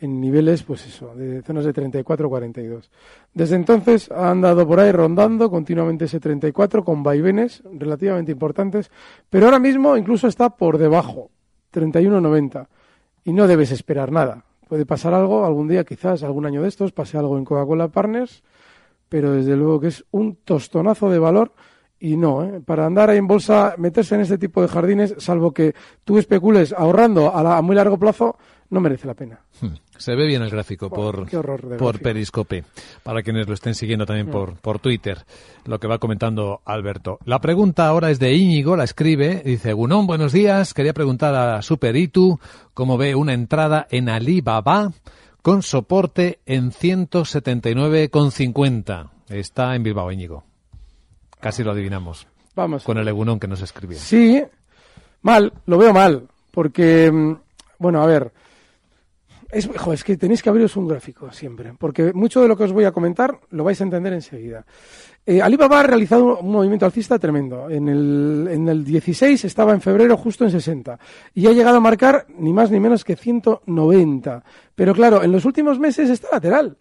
en 0.00 0.20
niveles, 0.20 0.62
pues 0.62 0.86
eso, 0.86 1.14
de 1.14 1.42
zonas 1.42 1.64
de 1.64 1.74
34-42. 1.74 2.88
Desde 3.34 3.56
entonces 3.56 4.10
ha 4.10 4.30
andado 4.30 4.66
por 4.66 4.80
ahí 4.80 4.90
rondando 4.92 5.50
continuamente 5.50 6.06
ese 6.06 6.18
34 6.20 6.84
con 6.84 7.02
vaivenes 7.02 7.62
relativamente 7.72 8.32
importantes, 8.32 8.90
pero 9.28 9.46
ahora 9.46 9.58
mismo 9.58 9.96
incluso 9.96 10.26
está 10.26 10.50
por 10.50 10.78
debajo, 10.78 11.30
31-90, 11.72 12.66
y 13.24 13.32
no 13.32 13.46
debes 13.46 13.70
esperar 13.72 14.10
nada. 14.12 14.44
Puede 14.68 14.86
pasar 14.86 15.14
algo 15.14 15.44
algún 15.44 15.68
día, 15.68 15.84
quizás 15.84 16.22
algún 16.22 16.46
año 16.46 16.62
de 16.62 16.68
estos, 16.68 16.92
pase 16.92 17.18
algo 17.18 17.36
en 17.36 17.44
Coca-Cola 17.44 17.88
Partners, 17.88 18.42
pero 19.08 19.32
desde 19.32 19.56
luego 19.56 19.80
que 19.80 19.88
es 19.88 20.04
un 20.12 20.36
tostonazo 20.36 21.10
de 21.10 21.18
valor 21.18 21.52
y 21.98 22.16
no, 22.16 22.44
¿eh? 22.44 22.60
para 22.64 22.86
andar 22.86 23.10
ahí 23.10 23.18
en 23.18 23.26
bolsa, 23.26 23.74
meterse 23.76 24.14
en 24.14 24.22
este 24.22 24.38
tipo 24.38 24.62
de 24.62 24.68
jardines, 24.68 25.14
salvo 25.18 25.52
que 25.52 25.74
tú 26.04 26.16
especules 26.18 26.72
ahorrando 26.72 27.34
a, 27.34 27.42
la- 27.42 27.58
a 27.58 27.62
muy 27.62 27.76
largo 27.76 27.98
plazo, 27.98 28.36
no 28.70 28.80
merece 28.80 29.06
la 29.06 29.12
pena. 29.14 29.40
Hmm. 29.60 29.74
Se 29.98 30.14
ve 30.14 30.26
bien 30.26 30.40
el 30.42 30.50
gráfico 30.50 30.88
por, 30.88 31.26
por. 31.76 32.00
Periscope, 32.00 32.64
para 33.02 33.22
quienes 33.22 33.46
lo 33.48 33.52
estén 33.54 33.74
siguiendo 33.74 34.06
también 34.06 34.28
Mm. 34.28 34.30
por, 34.30 34.54
por 34.60 34.78
Twitter, 34.78 35.18
lo 35.66 35.78
que 35.78 35.86
va 35.88 35.98
comentando 35.98 36.60
Alberto. 36.64 37.18
La 37.24 37.40
pregunta 37.40 37.86
ahora 37.86 38.10
es 38.10 38.18
de 38.18 38.32
Íñigo, 38.34 38.76
la 38.76 38.84
escribe, 38.84 39.42
dice, 39.44 39.72
Gunón, 39.74 40.06
buenos 40.06 40.32
días, 40.32 40.72
quería 40.72 40.94
preguntar 40.94 41.34
a 41.34 41.60
Super 41.62 41.96
Itu 41.96 42.38
cómo 42.72 42.96
ve 42.96 43.14
una 43.14 43.34
entrada 43.34 43.86
en 43.90 44.08
Alibaba 44.08 44.92
con 45.42 45.62
soporte 45.62 46.38
en 46.46 46.70
179,50. 46.70 49.10
Está 49.28 49.74
en 49.74 49.82
Bilbao, 49.82 50.10
Íñigo. 50.12 50.44
Casi 51.40 51.62
lo 51.64 51.72
adivinamos. 51.72 52.26
vamos. 52.54 52.84
Con 52.84 52.98
el 52.98 53.08
egunón 53.08 53.40
que 53.40 53.48
nos 53.48 53.62
escribió. 53.62 53.98
Sí, 53.98 54.42
mal, 55.22 55.52
lo 55.66 55.78
veo 55.78 55.92
mal, 55.94 56.28
porque, 56.50 57.10
mm, 57.10 57.36
bueno, 57.78 58.02
a 58.02 58.06
ver, 58.06 58.32
es, 59.52 59.68
jo, 59.76 59.92
es 59.92 60.04
que 60.04 60.16
tenéis 60.16 60.42
que 60.42 60.48
abriros 60.48 60.76
un 60.76 60.86
gráfico 60.86 61.30
siempre, 61.32 61.72
porque 61.78 62.12
mucho 62.12 62.42
de 62.42 62.48
lo 62.48 62.56
que 62.56 62.64
os 62.64 62.72
voy 62.72 62.84
a 62.84 62.92
comentar 62.92 63.38
lo 63.50 63.64
vais 63.64 63.80
a 63.80 63.84
entender 63.84 64.12
enseguida. 64.12 64.64
Eh, 65.26 65.42
Alibaba 65.42 65.80
ha 65.80 65.82
realizado 65.82 66.38
un 66.38 66.52
movimiento 66.52 66.86
alcista 66.86 67.18
tremendo. 67.18 67.68
En 67.68 67.88
el, 67.88 68.48
en 68.50 68.68
el 68.68 68.84
16 68.84 69.44
estaba 69.44 69.72
en 69.72 69.80
febrero 69.80 70.16
justo 70.16 70.44
en 70.44 70.50
60 70.50 70.98
y 71.34 71.46
ha 71.46 71.52
llegado 71.52 71.76
a 71.76 71.80
marcar 71.80 72.26
ni 72.38 72.52
más 72.52 72.70
ni 72.70 72.80
menos 72.80 73.04
que 73.04 73.16
190. 73.16 74.44
Pero 74.74 74.94
claro, 74.94 75.22
en 75.22 75.32
los 75.32 75.44
últimos 75.44 75.78
meses 75.78 76.08
está 76.10 76.28
lateral. 76.32 76.76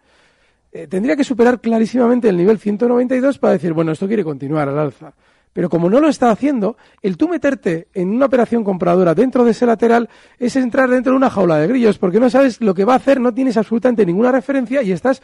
Eh, 0.72 0.88
tendría 0.88 1.16
que 1.16 1.24
superar 1.24 1.60
clarísimamente 1.60 2.30
el 2.30 2.38
nivel 2.38 2.60
192 2.60 3.40
para 3.40 3.54
decir, 3.54 3.74
bueno, 3.74 3.92
esto 3.92 4.08
quiere 4.08 4.24
continuar 4.24 4.70
al 4.70 4.80
alza. 4.80 5.14
Pero 5.54 5.70
como 5.70 5.90
no 5.90 6.00
lo 6.00 6.10
está 6.10 6.32
haciendo, 6.32 6.78
el 7.02 7.18
tú 7.18 7.28
meterte 7.28 7.88
en 7.94 8.10
una 8.10 8.28
operación 8.28 8.64
compradora 8.64 9.16
dentro 9.16 9.44
de 9.44 9.52
ese 9.52 9.66
lateral 9.66 10.10
es 10.38 10.56
entrar 10.56 10.90
dentro 10.90 11.12
de 11.14 11.18
una 11.18 11.30
jaula 11.30 11.58
de 11.58 11.68
grillos, 11.68 11.98
porque 11.98 12.20
no 12.20 12.30
sabes 12.30 12.62
lo 12.62 12.74
que 12.74 12.86
va 12.86 12.94
a 12.94 12.98
hacer, 12.98 13.20
no 13.20 13.34
tienes 13.34 13.58
absolutamente 13.58 14.06
ninguna 14.06 14.32
referencia 14.32 14.82
y 14.84 14.92
estás 14.92 15.22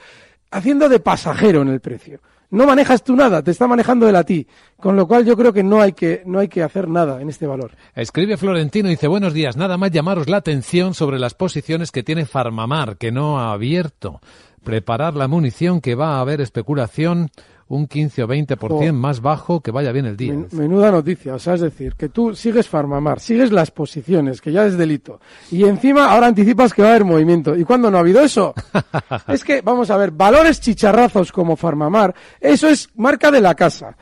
haciendo 0.52 0.90
de 0.90 1.00
pasajero 1.00 1.62
en 1.62 1.70
el 1.70 1.80
precio. 1.80 2.20
No 2.52 2.66
manejas 2.66 3.04
tú 3.04 3.16
nada, 3.16 3.44
te 3.44 3.52
está 3.52 3.68
manejando 3.68 4.08
él 4.08 4.16
a 4.16 4.24
ti. 4.24 4.48
Con 4.78 4.96
lo 4.96 5.08
cual 5.08 5.26
yo 5.26 5.36
creo 5.36 5.52
que 5.52 5.64
no 5.64 5.82
hay 5.82 5.94
que, 5.94 6.22
no 6.26 6.40
hay 6.40 6.48
que 6.48 6.64
hacer 6.64 6.88
nada 6.88 7.22
en 7.22 7.30
este 7.30 7.48
valor. 7.48 7.72
Escribe 7.96 8.38
Florentino 8.38 8.88
y 8.88 8.92
dice, 8.92 9.08
buenos 9.08 9.34
días, 9.34 9.58
nada 9.58 9.78
más 9.78 9.92
llamaros 9.92 10.30
la 10.30 10.38
atención 10.38 10.94
sobre 10.94 11.20
las 11.20 11.34
posiciones 11.34 11.92
que 11.92 12.04
tiene 12.04 12.26
Farmamar, 12.26 12.98
que 12.98 13.12
no 13.12 13.40
ha 13.40 13.52
abierto. 13.52 14.22
Preparar 14.64 15.16
la 15.16 15.28
munición 15.28 15.82
que 15.82 15.96
va 15.96 16.18
a 16.18 16.22
haber 16.22 16.40
especulación 16.42 17.30
un 17.68 17.88
15 17.88 18.24
o 18.24 18.28
20% 18.28 18.94
más 18.94 19.22
bajo 19.22 19.62
que 19.62 19.72
vaya 19.72 19.92
bien 19.92 20.06
el 20.06 20.16
día. 20.16 20.34
Men- 20.34 20.48
menuda 20.52 20.92
noticia, 20.92 21.34
o 21.36 21.40
sea, 21.40 21.56
es 21.56 21.62
decir, 21.62 21.96
que 21.96 22.10
tú 22.10 22.36
sigues 22.36 22.68
Farmamar, 22.68 23.20
sigues 23.20 23.52
las 23.52 23.72
posiciones, 23.72 24.40
que 24.42 24.52
ya 24.52 24.66
es 24.66 24.78
delito, 24.78 25.20
y 25.52 25.64
encima 25.64 26.12
ahora 26.12 26.28
anticipas 26.28 26.74
que 26.74 26.82
va 26.84 26.90
a 26.90 26.92
haber 26.92 27.06
movimiento. 27.06 27.56
¿Y 27.56 27.64
cuándo 27.64 27.90
no 27.90 27.98
ha 27.98 28.02
habido 28.02 28.22
eso? 28.22 28.54
es 29.28 29.44
que, 29.44 29.62
vamos 29.62 29.90
a 29.90 29.98
ver, 29.98 30.12
valores 30.12 30.62
chicharrazos 30.62 31.32
como 31.32 31.56
Farmamar, 31.56 32.14
eso 32.40 32.68
es 32.68 32.90
marca 32.96 33.32
de 33.32 33.42
la 33.42 33.56
casa. 33.56 33.96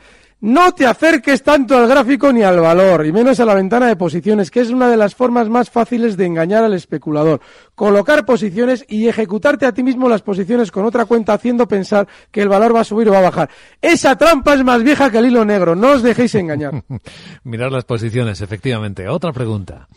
No 0.44 0.72
te 0.72 0.84
acerques 0.84 1.42
tanto 1.42 1.74
al 1.74 1.88
gráfico 1.88 2.30
ni 2.30 2.42
al 2.42 2.60
valor, 2.60 3.06
y 3.06 3.12
menos 3.12 3.40
a 3.40 3.46
la 3.46 3.54
ventana 3.54 3.86
de 3.86 3.96
posiciones, 3.96 4.50
que 4.50 4.60
es 4.60 4.68
una 4.68 4.90
de 4.90 4.98
las 4.98 5.14
formas 5.14 5.48
más 5.48 5.70
fáciles 5.70 6.18
de 6.18 6.26
engañar 6.26 6.62
al 6.62 6.74
especulador. 6.74 7.40
Colocar 7.74 8.26
posiciones 8.26 8.84
y 8.86 9.08
ejecutarte 9.08 9.64
a 9.64 9.72
ti 9.72 9.82
mismo 9.82 10.06
las 10.06 10.20
posiciones 10.20 10.70
con 10.70 10.84
otra 10.84 11.06
cuenta 11.06 11.32
haciendo 11.32 11.66
pensar 11.66 12.06
que 12.30 12.42
el 12.42 12.50
valor 12.50 12.76
va 12.76 12.80
a 12.80 12.84
subir 12.84 13.08
o 13.08 13.12
va 13.12 13.20
a 13.20 13.22
bajar. 13.22 13.48
Esa 13.80 14.18
trampa 14.18 14.52
es 14.52 14.62
más 14.62 14.82
vieja 14.82 15.10
que 15.10 15.16
el 15.16 15.28
hilo 15.28 15.46
negro, 15.46 15.74
no 15.74 15.92
os 15.92 16.02
dejéis 16.02 16.34
engañar. 16.34 16.84
Mirar 17.44 17.72
las 17.72 17.86
posiciones, 17.86 18.42
efectivamente. 18.42 19.08
Otra 19.08 19.32
pregunta. 19.32 19.88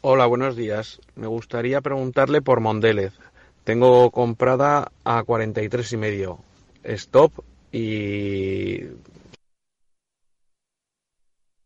Hola, 0.00 0.26
buenos 0.26 0.56
días. 0.56 1.00
Me 1.14 1.28
gustaría 1.28 1.80
preguntarle 1.82 2.42
por 2.42 2.58
Mondelez. 2.58 3.12
Tengo 3.62 4.10
comprada 4.10 4.90
a 5.04 5.22
43 5.22 5.92
y 5.92 5.96
medio. 5.96 6.38
Stop 6.82 7.44
y 7.72 8.78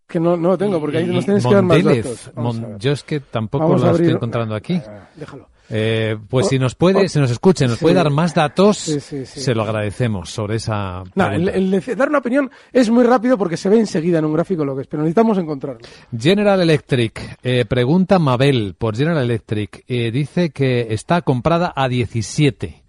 que 0.08 0.20
no, 0.20 0.36
no 0.36 0.50
lo 0.50 0.58
tengo, 0.58 0.78
porque 0.78 0.98
ahí 0.98 1.06
nos 1.06 1.24
tienes 1.24 1.46
que 1.46 1.54
dar 1.54 1.64
más 1.64 1.82
datos. 1.82 2.30
Mon- 2.36 2.78
yo 2.78 2.92
es 2.92 3.02
que 3.02 3.20
tampoco 3.20 3.64
Vamos 3.64 3.80
lo 3.80 3.88
abrir- 3.88 4.02
estoy 4.02 4.16
encontrando 4.16 4.54
aquí. 4.54 4.80
déjalo. 5.16 5.48
Eh, 5.74 6.18
pues 6.28 6.46
O- 6.46 6.48
si 6.50 6.58
nos 6.58 6.74
puede, 6.74 7.06
o- 7.06 7.08
si 7.08 7.18
nos 7.18 7.30
escucha, 7.30 7.64
nos 7.66 7.78
sí. 7.78 7.82
puede 7.84 7.94
dar 7.94 8.10
más 8.10 8.34
datos, 8.34 8.76
Sí, 8.76 9.00
sí, 9.00 9.24
sí. 9.24 9.40
se 9.40 9.54
lo 9.54 9.62
agradecemos 9.62 10.28
sobre 10.28 10.56
esa 10.56 11.02
No, 11.14 11.24
el, 11.32 11.44
pregunta. 11.44 11.52
el 11.52 11.70
de 11.70 11.96
dar 11.96 12.08
una 12.10 12.18
opinión 12.18 12.50
es 12.74 12.90
muy 12.90 13.04
rápido 13.04 13.38
porque 13.38 13.56
se 13.56 13.70
ve 13.70 13.78
enseguida 13.78 14.18
en 14.18 14.26
un 14.26 14.34
gráfico 14.34 14.66
lo 14.66 14.76
que 14.76 14.82
es, 14.82 14.86
pero 14.88 15.02
necesitamos 15.02 15.38
encontrarlo. 15.38 15.80
General 16.14 16.60
Electric, 16.60 17.38
eh, 17.42 17.64
pregunta 17.64 18.18
Mabel 18.18 18.74
por 18.76 18.94
General 18.94 19.22
Electric, 19.22 19.82
eh, 19.88 20.10
dice 20.10 20.50
que 20.50 20.88
está 20.92 21.22
comprada 21.22 21.72
a 21.74 21.88
17 21.88 22.81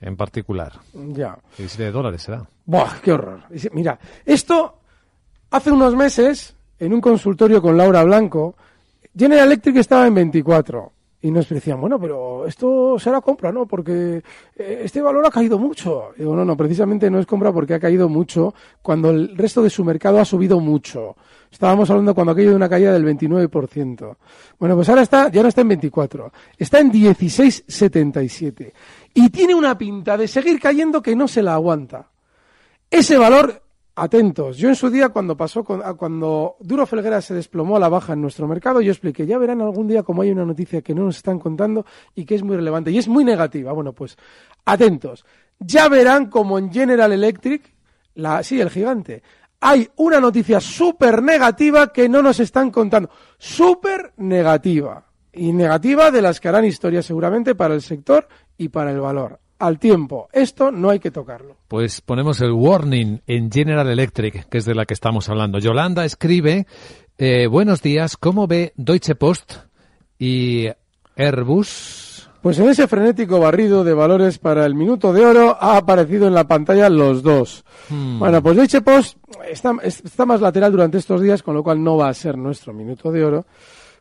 en 0.00 0.16
particular. 0.16 0.72
Ya. 0.92 1.38
17 1.56 1.90
dólares 1.90 2.22
será. 2.22 2.48
Buah, 2.64 3.00
qué 3.02 3.12
horror. 3.12 3.42
Mira, 3.72 3.98
esto 4.24 4.78
hace 5.50 5.70
unos 5.70 5.94
meses, 5.94 6.54
en 6.78 6.92
un 6.92 7.00
consultorio 7.00 7.60
con 7.62 7.76
Laura 7.76 8.04
Blanco, 8.04 8.54
General 9.16 9.46
Electric 9.46 9.76
estaba 9.76 10.06
en 10.06 10.14
24. 10.14 10.92
Y 11.20 11.32
nos 11.32 11.48
decían, 11.48 11.80
bueno, 11.80 11.98
pero 11.98 12.46
esto 12.46 12.96
será 12.98 13.20
compra, 13.20 13.50
¿no? 13.50 13.66
Porque 13.66 14.22
eh, 14.56 14.80
este 14.84 15.02
valor 15.02 15.26
ha 15.26 15.30
caído 15.30 15.58
mucho. 15.58 16.12
Digo, 16.16 16.36
no, 16.36 16.44
no, 16.44 16.56
precisamente 16.56 17.10
no 17.10 17.18
es 17.18 17.26
compra 17.26 17.52
porque 17.52 17.74
ha 17.74 17.80
caído 17.80 18.08
mucho 18.08 18.54
cuando 18.82 19.10
el 19.10 19.36
resto 19.36 19.60
de 19.60 19.70
su 19.70 19.84
mercado 19.84 20.20
ha 20.20 20.24
subido 20.24 20.60
mucho. 20.60 21.16
Estábamos 21.50 21.90
hablando 21.90 22.14
cuando 22.14 22.32
aquello 22.32 22.50
de 22.50 22.56
una 22.56 22.68
caída 22.68 22.92
del 22.92 23.04
29%. 23.04 24.16
Bueno, 24.60 24.76
pues 24.76 24.88
ahora 24.88 25.02
está, 25.02 25.28
ya 25.28 25.42
no 25.42 25.48
está 25.48 25.62
en 25.62 25.68
24, 25.68 26.32
está 26.56 26.78
en 26.78 26.92
16,77. 26.92 28.72
Y 29.14 29.30
tiene 29.30 29.56
una 29.56 29.76
pinta 29.76 30.16
de 30.16 30.28
seguir 30.28 30.60
cayendo 30.60 31.02
que 31.02 31.16
no 31.16 31.26
se 31.26 31.42
la 31.42 31.54
aguanta. 31.54 32.10
Ese 32.88 33.18
valor, 33.18 33.62
atentos. 34.02 34.56
Yo 34.56 34.68
en 34.68 34.74
su 34.76 34.90
día, 34.90 35.08
cuando 35.10 35.36
pasó, 35.36 35.64
con- 35.64 35.82
a- 35.84 35.94
cuando 35.94 36.56
Duro 36.60 36.86
Felguera 36.86 37.20
se 37.20 37.34
desplomó 37.34 37.76
a 37.76 37.80
la 37.80 37.88
baja 37.88 38.12
en 38.12 38.22
nuestro 38.22 38.46
mercado, 38.48 38.80
yo 38.80 38.92
expliqué, 38.92 39.26
ya 39.26 39.38
verán 39.38 39.60
algún 39.60 39.88
día 39.88 40.02
como 40.02 40.22
hay 40.22 40.30
una 40.30 40.44
noticia 40.44 40.82
que 40.82 40.94
no 40.94 41.04
nos 41.04 41.16
están 41.16 41.38
contando 41.38 41.84
y 42.14 42.24
que 42.24 42.34
es 42.34 42.42
muy 42.42 42.56
relevante 42.56 42.90
y 42.90 42.98
es 42.98 43.08
muy 43.08 43.24
negativa. 43.24 43.72
Bueno, 43.72 43.92
pues 43.92 44.16
atentos. 44.64 45.24
Ya 45.58 45.88
verán 45.88 46.26
como 46.26 46.58
en 46.58 46.72
General 46.72 47.12
Electric, 47.12 47.74
la, 48.14 48.42
sí, 48.42 48.60
el 48.60 48.70
gigante, 48.70 49.22
hay 49.60 49.88
una 49.96 50.20
noticia 50.20 50.60
súper 50.60 51.22
negativa 51.22 51.92
que 51.92 52.08
no 52.08 52.22
nos 52.22 52.38
están 52.40 52.70
contando. 52.70 53.10
Súper 53.38 54.12
negativa. 54.18 55.04
Y 55.32 55.52
negativa 55.52 56.10
de 56.10 56.22
las 56.22 56.40
que 56.40 56.48
harán 56.48 56.64
historia 56.64 57.02
seguramente 57.02 57.54
para 57.54 57.74
el 57.74 57.82
sector 57.82 58.26
y 58.56 58.68
para 58.68 58.90
el 58.92 59.00
valor. 59.00 59.38
Al 59.58 59.78
tiempo. 59.78 60.28
Esto 60.32 60.70
no 60.70 60.90
hay 60.90 61.00
que 61.00 61.10
tocarlo. 61.10 61.56
Pues 61.66 62.00
ponemos 62.00 62.40
el 62.40 62.52
warning 62.52 63.20
en 63.26 63.50
General 63.50 63.88
Electric, 63.88 64.48
que 64.48 64.58
es 64.58 64.64
de 64.64 64.74
la 64.74 64.86
que 64.86 64.94
estamos 64.94 65.28
hablando. 65.28 65.58
Yolanda 65.58 66.04
escribe, 66.04 66.66
eh, 67.16 67.48
buenos 67.48 67.82
días, 67.82 68.16
¿cómo 68.16 68.46
ve 68.46 68.72
Deutsche 68.76 69.16
Post 69.16 69.54
y 70.18 70.68
Airbus? 71.16 72.30
Pues 72.40 72.56
en 72.60 72.68
ese 72.68 72.86
frenético 72.86 73.40
barrido 73.40 73.82
de 73.82 73.94
valores 73.94 74.38
para 74.38 74.64
el 74.64 74.76
minuto 74.76 75.12
de 75.12 75.26
oro 75.26 75.56
ha 75.60 75.76
aparecido 75.76 76.28
en 76.28 76.34
la 76.34 76.46
pantalla 76.46 76.88
los 76.88 77.22
dos. 77.24 77.64
Hmm. 77.88 78.20
Bueno, 78.20 78.40
pues 78.40 78.56
Deutsche 78.56 78.80
Post 78.80 79.18
está, 79.50 79.74
está 79.82 80.24
más 80.24 80.40
lateral 80.40 80.70
durante 80.70 80.98
estos 80.98 81.20
días, 81.20 81.42
con 81.42 81.54
lo 81.56 81.64
cual 81.64 81.82
no 81.82 81.96
va 81.96 82.08
a 82.08 82.14
ser 82.14 82.38
nuestro 82.38 82.72
minuto 82.72 83.10
de 83.10 83.24
oro. 83.24 83.46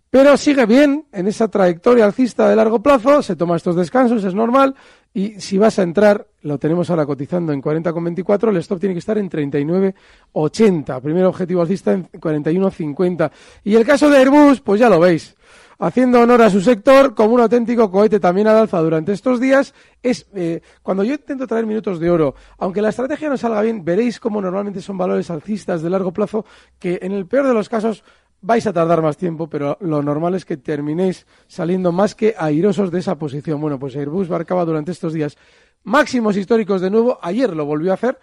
Pero 0.09 0.37
sigue 0.37 0.65
bien 0.65 1.05
en 1.11 1.27
esa 1.27 1.49
trayectoria 1.49 2.05
alcista 2.05 2.47
de 2.47 2.55
largo 2.55 2.81
plazo, 2.81 3.21
se 3.21 3.35
toma 3.35 3.57
estos 3.57 3.75
descansos, 3.75 4.23
es 4.23 4.33
normal, 4.33 4.75
y 5.17 5.41
si 5.41 5.57
vas 5.57 5.79
a 5.79 5.81
entrar, 5.81 6.27
lo 6.43 6.59
tenemos 6.59 6.91
ahora 6.91 7.03
cotizando 7.03 7.51
en 7.51 7.59
40,24, 7.59 8.49
el 8.49 8.57
stop 8.57 8.79
tiene 8.79 8.93
que 8.93 8.99
estar 8.99 9.17
en 9.17 9.27
39,80. 9.27 11.01
Primer 11.01 11.25
objetivo 11.25 11.61
alcista 11.61 11.91
en 11.91 12.07
41,50. 12.11 13.31
Y 13.63 13.73
el 13.73 13.83
caso 13.83 14.11
de 14.11 14.17
Airbus, 14.17 14.61
pues 14.61 14.79
ya 14.79 14.89
lo 14.89 14.99
veis. 14.99 15.35
Haciendo 15.79 16.21
honor 16.21 16.43
a 16.43 16.51
su 16.51 16.61
sector, 16.61 17.15
como 17.15 17.33
un 17.33 17.41
auténtico 17.41 17.89
cohete 17.89 18.19
también 18.19 18.45
al 18.45 18.57
alza 18.57 18.79
durante 18.79 19.11
estos 19.11 19.39
días, 19.39 19.73
es 20.03 20.27
eh, 20.35 20.61
cuando 20.83 21.03
yo 21.03 21.15
intento 21.15 21.47
traer 21.47 21.65
minutos 21.65 21.99
de 21.99 22.11
oro, 22.11 22.35
aunque 22.59 22.83
la 22.83 22.89
estrategia 22.89 23.27
no 23.27 23.37
salga 23.37 23.63
bien, 23.63 23.83
veréis 23.83 24.19
cómo 24.19 24.39
normalmente 24.39 24.81
son 24.81 24.99
valores 24.99 25.31
alcistas 25.31 25.81
de 25.81 25.89
largo 25.89 26.11
plazo 26.11 26.45
que 26.77 26.99
en 27.01 27.11
el 27.11 27.25
peor 27.25 27.47
de 27.47 27.55
los 27.55 27.69
casos 27.69 28.03
vais 28.41 28.65
a 28.67 28.73
tardar 28.73 29.01
más 29.01 29.17
tiempo, 29.17 29.49
pero 29.49 29.77
lo 29.81 30.01
normal 30.01 30.35
es 30.35 30.45
que 30.45 30.57
terminéis 30.57 31.25
saliendo 31.47 31.91
más 31.91 32.15
que 32.15 32.35
airosos 32.37 32.91
de 32.91 32.99
esa 32.99 33.17
posición. 33.17 33.59
Bueno, 33.59 33.79
pues 33.79 33.95
Airbus 33.95 34.29
marcaba 34.29 34.65
durante 34.65 34.91
estos 34.91 35.13
días 35.13 35.37
máximos 35.83 36.35
históricos 36.37 36.81
de 36.81 36.89
nuevo, 36.89 37.17
ayer 37.21 37.55
lo 37.55 37.65
volvió 37.65 37.91
a 37.91 37.95
hacer 37.95 38.19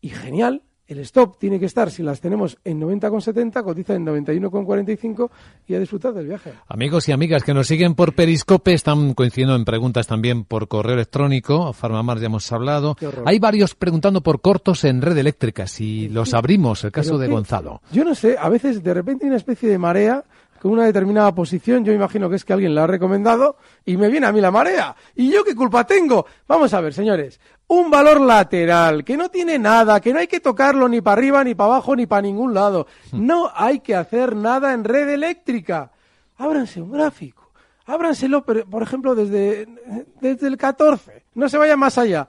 y 0.00 0.08
genial. 0.08 0.62
El 0.88 0.98
stop 0.98 1.38
tiene 1.38 1.58
que 1.60 1.66
estar, 1.66 1.90
si 1.90 2.02
las 2.02 2.20
tenemos 2.20 2.58
en 2.64 2.80
90,70, 2.80 3.62
cotiza 3.62 3.94
en 3.94 4.04
91,45 4.04 5.30
y 5.68 5.74
a 5.74 5.78
disfrutar 5.80 6.12
del 6.12 6.26
viaje. 6.26 6.52
Amigos 6.68 7.08
y 7.08 7.12
amigas 7.12 7.44
que 7.44 7.54
nos 7.54 7.66
siguen 7.68 7.94
por 7.94 8.14
Periscope 8.14 8.72
están 8.74 9.14
coincidiendo 9.14 9.54
en 9.54 9.64
preguntas 9.64 10.06
también 10.06 10.44
por 10.44 10.68
correo 10.68 10.94
electrónico. 10.94 11.72
Farmamar 11.72 12.18
ya 12.18 12.26
hemos 12.26 12.50
hablado. 12.52 12.96
Hay 13.24 13.38
varios 13.38 13.74
preguntando 13.74 14.22
por 14.22 14.40
cortos 14.40 14.84
en 14.84 15.00
red 15.02 15.16
eléctrica. 15.16 15.66
Si 15.66 16.08
los 16.08 16.34
abrimos, 16.34 16.84
el 16.84 16.92
caso 16.92 17.10
Pero 17.10 17.18
de 17.20 17.26
qué- 17.28 17.32
Gonzalo. 17.32 17.80
Yo 17.92 18.04
no 18.04 18.14
sé, 18.14 18.36
a 18.38 18.48
veces 18.48 18.82
de 18.82 18.92
repente 18.94 19.24
hay 19.24 19.28
una 19.28 19.36
especie 19.38 19.68
de 19.68 19.78
marea 19.78 20.24
con 20.60 20.70
una 20.72 20.84
determinada 20.84 21.34
posición, 21.34 21.84
yo 21.84 21.92
imagino 21.92 22.30
que 22.30 22.36
es 22.36 22.44
que 22.44 22.52
alguien 22.52 22.72
la 22.72 22.84
ha 22.84 22.86
recomendado 22.86 23.56
y 23.84 23.96
me 23.96 24.08
viene 24.08 24.26
a 24.28 24.32
mí 24.32 24.40
la 24.40 24.52
marea. 24.52 24.94
¿Y 25.16 25.28
yo 25.32 25.42
qué 25.42 25.56
culpa 25.56 25.84
tengo? 25.84 26.24
Vamos 26.46 26.72
a 26.72 26.80
ver, 26.80 26.92
señores, 26.94 27.40
un 27.72 27.90
valor 27.90 28.20
lateral 28.20 29.04
que 29.04 29.16
no 29.16 29.30
tiene 29.30 29.58
nada, 29.58 30.00
que 30.00 30.12
no 30.12 30.18
hay 30.18 30.26
que 30.26 30.40
tocarlo 30.40 30.88
ni 30.88 31.00
para 31.00 31.18
arriba, 31.18 31.44
ni 31.44 31.54
para 31.54 31.74
abajo, 31.74 31.96
ni 31.96 32.06
para 32.06 32.22
ningún 32.22 32.52
lado. 32.54 32.86
No 33.12 33.50
hay 33.54 33.80
que 33.80 33.94
hacer 33.94 34.36
nada 34.36 34.72
en 34.72 34.84
red 34.84 35.08
eléctrica. 35.08 35.90
Ábranse 36.36 36.82
un 36.82 36.92
gráfico. 36.92 37.42
Ábranselo, 37.86 38.44
por 38.44 38.68
por 38.68 38.82
ejemplo, 38.82 39.14
desde, 39.14 39.66
desde 40.20 40.46
el 40.46 40.56
14. 40.56 41.24
No 41.34 41.48
se 41.48 41.58
vaya 41.58 41.76
más 41.76 41.98
allá. 41.98 42.28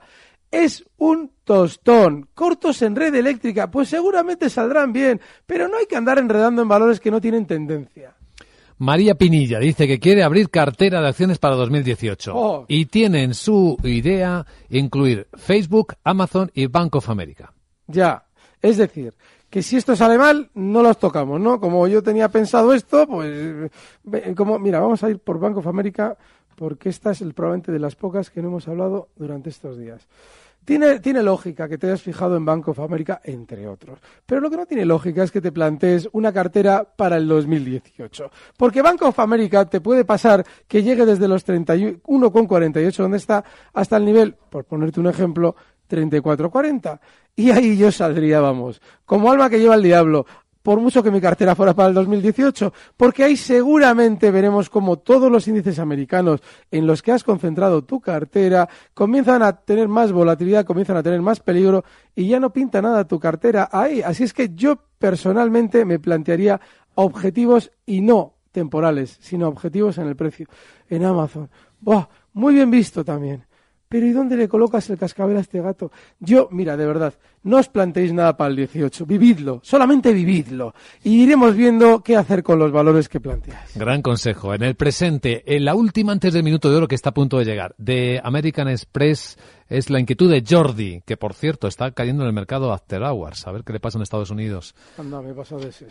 es 0.50 0.84
un 0.98 1.30
tostón. 1.44 2.28
Cortos 2.34 2.80
en 2.82 2.96
red 2.96 3.14
eléctrica, 3.14 3.70
pues 3.70 3.88
seguramente 3.88 4.48
saldrán 4.48 4.92
bien, 4.92 5.20
pero 5.46 5.68
no 5.68 5.76
hay 5.76 5.86
que 5.86 5.96
andar 5.96 6.18
enredando 6.18 6.62
en 6.62 6.68
valores 6.68 7.00
que 7.00 7.10
no 7.10 7.20
tienen 7.20 7.46
tendencia. 7.46 8.14
María 8.84 9.14
Pinilla 9.14 9.58
dice 9.58 9.86
que 9.86 9.98
quiere 9.98 10.22
abrir 10.22 10.50
cartera 10.50 11.00
de 11.00 11.08
acciones 11.08 11.38
para 11.38 11.56
2018 11.56 12.32
Oh. 12.36 12.64
y 12.68 12.86
tiene 12.86 13.22
en 13.22 13.34
su 13.34 13.76
idea 13.82 14.44
incluir 14.68 15.26
Facebook, 15.34 15.94
Amazon 16.04 16.50
y 16.54 16.66
Bank 16.66 16.94
of 16.96 17.08
America. 17.08 17.52
Ya, 17.86 18.24
es 18.60 18.76
decir, 18.76 19.14
que 19.48 19.62
si 19.62 19.76
esto 19.76 19.96
sale 19.96 20.18
mal, 20.18 20.50
no 20.54 20.82
los 20.82 20.98
tocamos, 20.98 21.40
¿no? 21.40 21.60
Como 21.60 21.86
yo 21.88 22.02
tenía 22.02 22.28
pensado 22.28 22.74
esto, 22.74 23.06
pues, 23.06 23.70
como, 24.36 24.58
mira, 24.58 24.80
vamos 24.80 25.02
a 25.02 25.10
ir 25.10 25.18
por 25.18 25.38
Bank 25.38 25.56
of 25.56 25.66
America, 25.66 26.16
porque 26.56 26.88
esta 26.88 27.12
es 27.12 27.20
el, 27.20 27.34
probablemente 27.34 27.72
de 27.72 27.78
las 27.78 27.94
pocas 27.96 28.30
que 28.30 28.42
no 28.42 28.48
hemos 28.48 28.68
hablado 28.68 29.08
durante 29.16 29.48
estos 29.50 29.78
días. 29.78 30.06
Tiene, 30.64 31.00
tiene 31.00 31.22
lógica 31.22 31.68
que 31.68 31.76
te 31.76 31.86
hayas 31.86 32.02
fijado 32.02 32.36
en 32.36 32.44
Bank 32.44 32.68
of 32.68 32.80
America, 32.80 33.20
entre 33.24 33.68
otros. 33.68 33.98
Pero 34.24 34.40
lo 34.40 34.50
que 34.50 34.56
no 34.56 34.66
tiene 34.66 34.84
lógica 34.84 35.22
es 35.22 35.30
que 35.30 35.40
te 35.40 35.52
plantees 35.52 36.08
una 36.12 36.32
cartera 36.32 36.84
para 36.84 37.16
el 37.16 37.28
2018. 37.28 38.30
Porque 38.56 38.80
Bank 38.80 39.02
of 39.02 39.18
America 39.18 39.64
te 39.66 39.80
puede 39.80 40.04
pasar 40.04 40.44
que 40.66 40.82
llegue 40.82 41.04
desde 41.04 41.28
los 41.28 41.46
31,48 41.46 42.96
donde 42.96 43.18
está 43.18 43.44
hasta 43.72 43.96
el 43.96 44.04
nivel, 44.04 44.34
por 44.50 44.64
ponerte 44.64 45.00
un 45.00 45.08
ejemplo, 45.08 45.54
34,40. 45.90 46.98
Y 47.36 47.50
ahí 47.50 47.76
yo 47.76 47.90
saldría, 47.90 48.40
vamos, 48.40 48.80
como 49.04 49.30
alma 49.30 49.50
que 49.50 49.58
lleva 49.58 49.74
el 49.74 49.82
diablo, 49.82 50.24
por 50.64 50.80
mucho 50.80 51.02
que 51.02 51.10
mi 51.10 51.20
cartera 51.20 51.54
fuera 51.54 51.74
para 51.74 51.90
el 51.90 51.94
2018, 51.94 52.72
porque 52.96 53.22
ahí 53.22 53.36
seguramente 53.36 54.30
veremos 54.30 54.70
como 54.70 54.98
todos 54.98 55.30
los 55.30 55.46
índices 55.46 55.78
americanos 55.78 56.40
en 56.70 56.86
los 56.86 57.02
que 57.02 57.12
has 57.12 57.22
concentrado 57.22 57.84
tu 57.84 58.00
cartera 58.00 58.66
comienzan 58.94 59.42
a 59.42 59.52
tener 59.52 59.88
más 59.88 60.10
volatilidad, 60.10 60.64
comienzan 60.64 60.96
a 60.96 61.02
tener 61.02 61.20
más 61.20 61.40
peligro 61.40 61.84
y 62.14 62.28
ya 62.28 62.40
no 62.40 62.50
pinta 62.50 62.80
nada 62.80 63.06
tu 63.06 63.20
cartera 63.20 63.68
ahí. 63.70 64.00
Así 64.00 64.24
es 64.24 64.32
que 64.32 64.54
yo 64.54 64.78
personalmente 64.98 65.84
me 65.84 65.98
plantearía 65.98 66.58
objetivos 66.94 67.70
y 67.84 68.00
no 68.00 68.32
temporales, 68.50 69.18
sino 69.20 69.48
objetivos 69.48 69.98
en 69.98 70.08
el 70.08 70.16
precio. 70.16 70.46
En 70.88 71.04
Amazon. 71.04 71.50
¡Buah! 71.78 72.08
Muy 72.32 72.54
bien 72.54 72.70
visto 72.70 73.04
también. 73.04 73.44
Pero 73.88 74.06
¿y 74.06 74.12
dónde 74.12 74.36
le 74.36 74.48
colocas 74.48 74.88
el 74.90 74.98
cascabel 74.98 75.36
a 75.36 75.40
este 75.40 75.60
gato? 75.60 75.92
Yo, 76.18 76.48
mira, 76.50 76.76
de 76.76 76.86
verdad, 76.86 77.14
no 77.44 77.58
os 77.58 77.68
planteéis 77.68 78.12
nada 78.12 78.36
para 78.36 78.50
el 78.50 78.56
18. 78.56 79.06
Vividlo, 79.06 79.60
solamente 79.62 80.12
vividlo. 80.12 80.74
Y 81.02 81.22
iremos 81.22 81.54
viendo 81.54 82.02
qué 82.02 82.16
hacer 82.16 82.42
con 82.42 82.58
los 82.58 82.72
valores 82.72 83.08
que 83.08 83.20
planteáis. 83.20 83.76
Gran 83.76 84.02
consejo. 84.02 84.54
En 84.54 84.62
el 84.62 84.74
presente, 84.74 85.42
en 85.46 85.64
la 85.64 85.74
última 85.74 86.12
antes 86.12 86.32
del 86.32 86.42
minuto 86.42 86.70
de 86.70 86.76
oro 86.76 86.88
que 86.88 86.94
está 86.94 87.10
a 87.10 87.14
punto 87.14 87.38
de 87.38 87.44
llegar, 87.44 87.74
de 87.78 88.20
American 88.24 88.68
Express, 88.68 89.38
es 89.68 89.90
la 89.90 90.00
inquietud 90.00 90.30
de 90.30 90.44
Jordi, 90.46 91.02
que 91.06 91.16
por 91.16 91.34
cierto 91.34 91.68
está 91.68 91.90
cayendo 91.92 92.22
en 92.22 92.28
el 92.28 92.34
mercado 92.34 92.72
After 92.72 93.02
Hours. 93.02 93.46
A 93.46 93.52
ver 93.52 93.64
qué 93.64 93.72
le 93.72 93.80
pasa 93.80 93.98
en 93.98 94.02
Estados 94.02 94.30
Unidos. 94.30 94.74
Anda, 94.98 95.22
me 95.22 95.30
he 95.30 95.34
pasado 95.34 95.60
de 95.60 95.68
ese. 95.68 95.86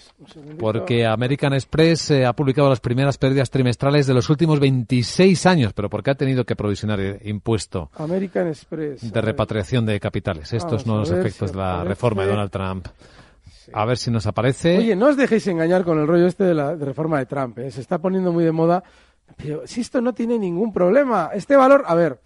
Porque 0.59 1.05
American 1.05 1.53
Express 1.53 2.11
eh, 2.11 2.25
ha 2.25 2.33
publicado 2.33 2.69
las 2.69 2.79
primeras 2.79 3.17
pérdidas 3.17 3.49
trimestrales 3.49 4.07
de 4.07 4.13
los 4.13 4.29
últimos 4.29 4.59
26 4.59 5.45
años, 5.45 5.73
pero 5.73 5.89
porque 5.89 6.11
ha 6.11 6.15
tenido 6.15 6.45
que 6.45 6.55
provisionar 6.55 6.99
impuesto 7.23 7.89
American 7.95 8.47
Express. 8.47 9.11
de 9.11 9.21
repatriación 9.21 9.85
de 9.85 9.99
capitales. 9.99 10.53
Estos 10.53 10.85
no 10.85 10.97
los 10.97 11.11
efectos 11.11 11.49
si 11.49 11.55
de 11.55 11.61
la 11.61 11.83
reforma 11.83 12.23
de 12.23 12.29
Donald 12.29 12.51
Trump. 12.51 12.87
A 13.71 13.85
ver 13.85 13.97
si 13.97 14.11
nos 14.11 14.27
aparece. 14.27 14.77
Oye, 14.77 14.95
no 14.95 15.07
os 15.07 15.17
dejéis 15.17 15.47
engañar 15.47 15.83
con 15.83 15.99
el 15.99 16.07
rollo 16.07 16.27
este 16.27 16.43
de 16.43 16.53
la 16.53 16.75
de 16.75 16.85
reforma 16.85 17.19
de 17.19 17.25
Trump. 17.25 17.59
¿eh? 17.59 17.71
Se 17.71 17.81
está 17.81 17.99
poniendo 17.99 18.31
muy 18.31 18.43
de 18.43 18.51
moda. 18.51 18.83
Pero 19.37 19.65
si 19.65 19.81
esto 19.81 20.01
no 20.01 20.13
tiene 20.13 20.37
ningún 20.37 20.73
problema. 20.73 21.31
Este 21.33 21.55
valor, 21.55 21.83
a 21.87 21.95
ver, 21.95 22.19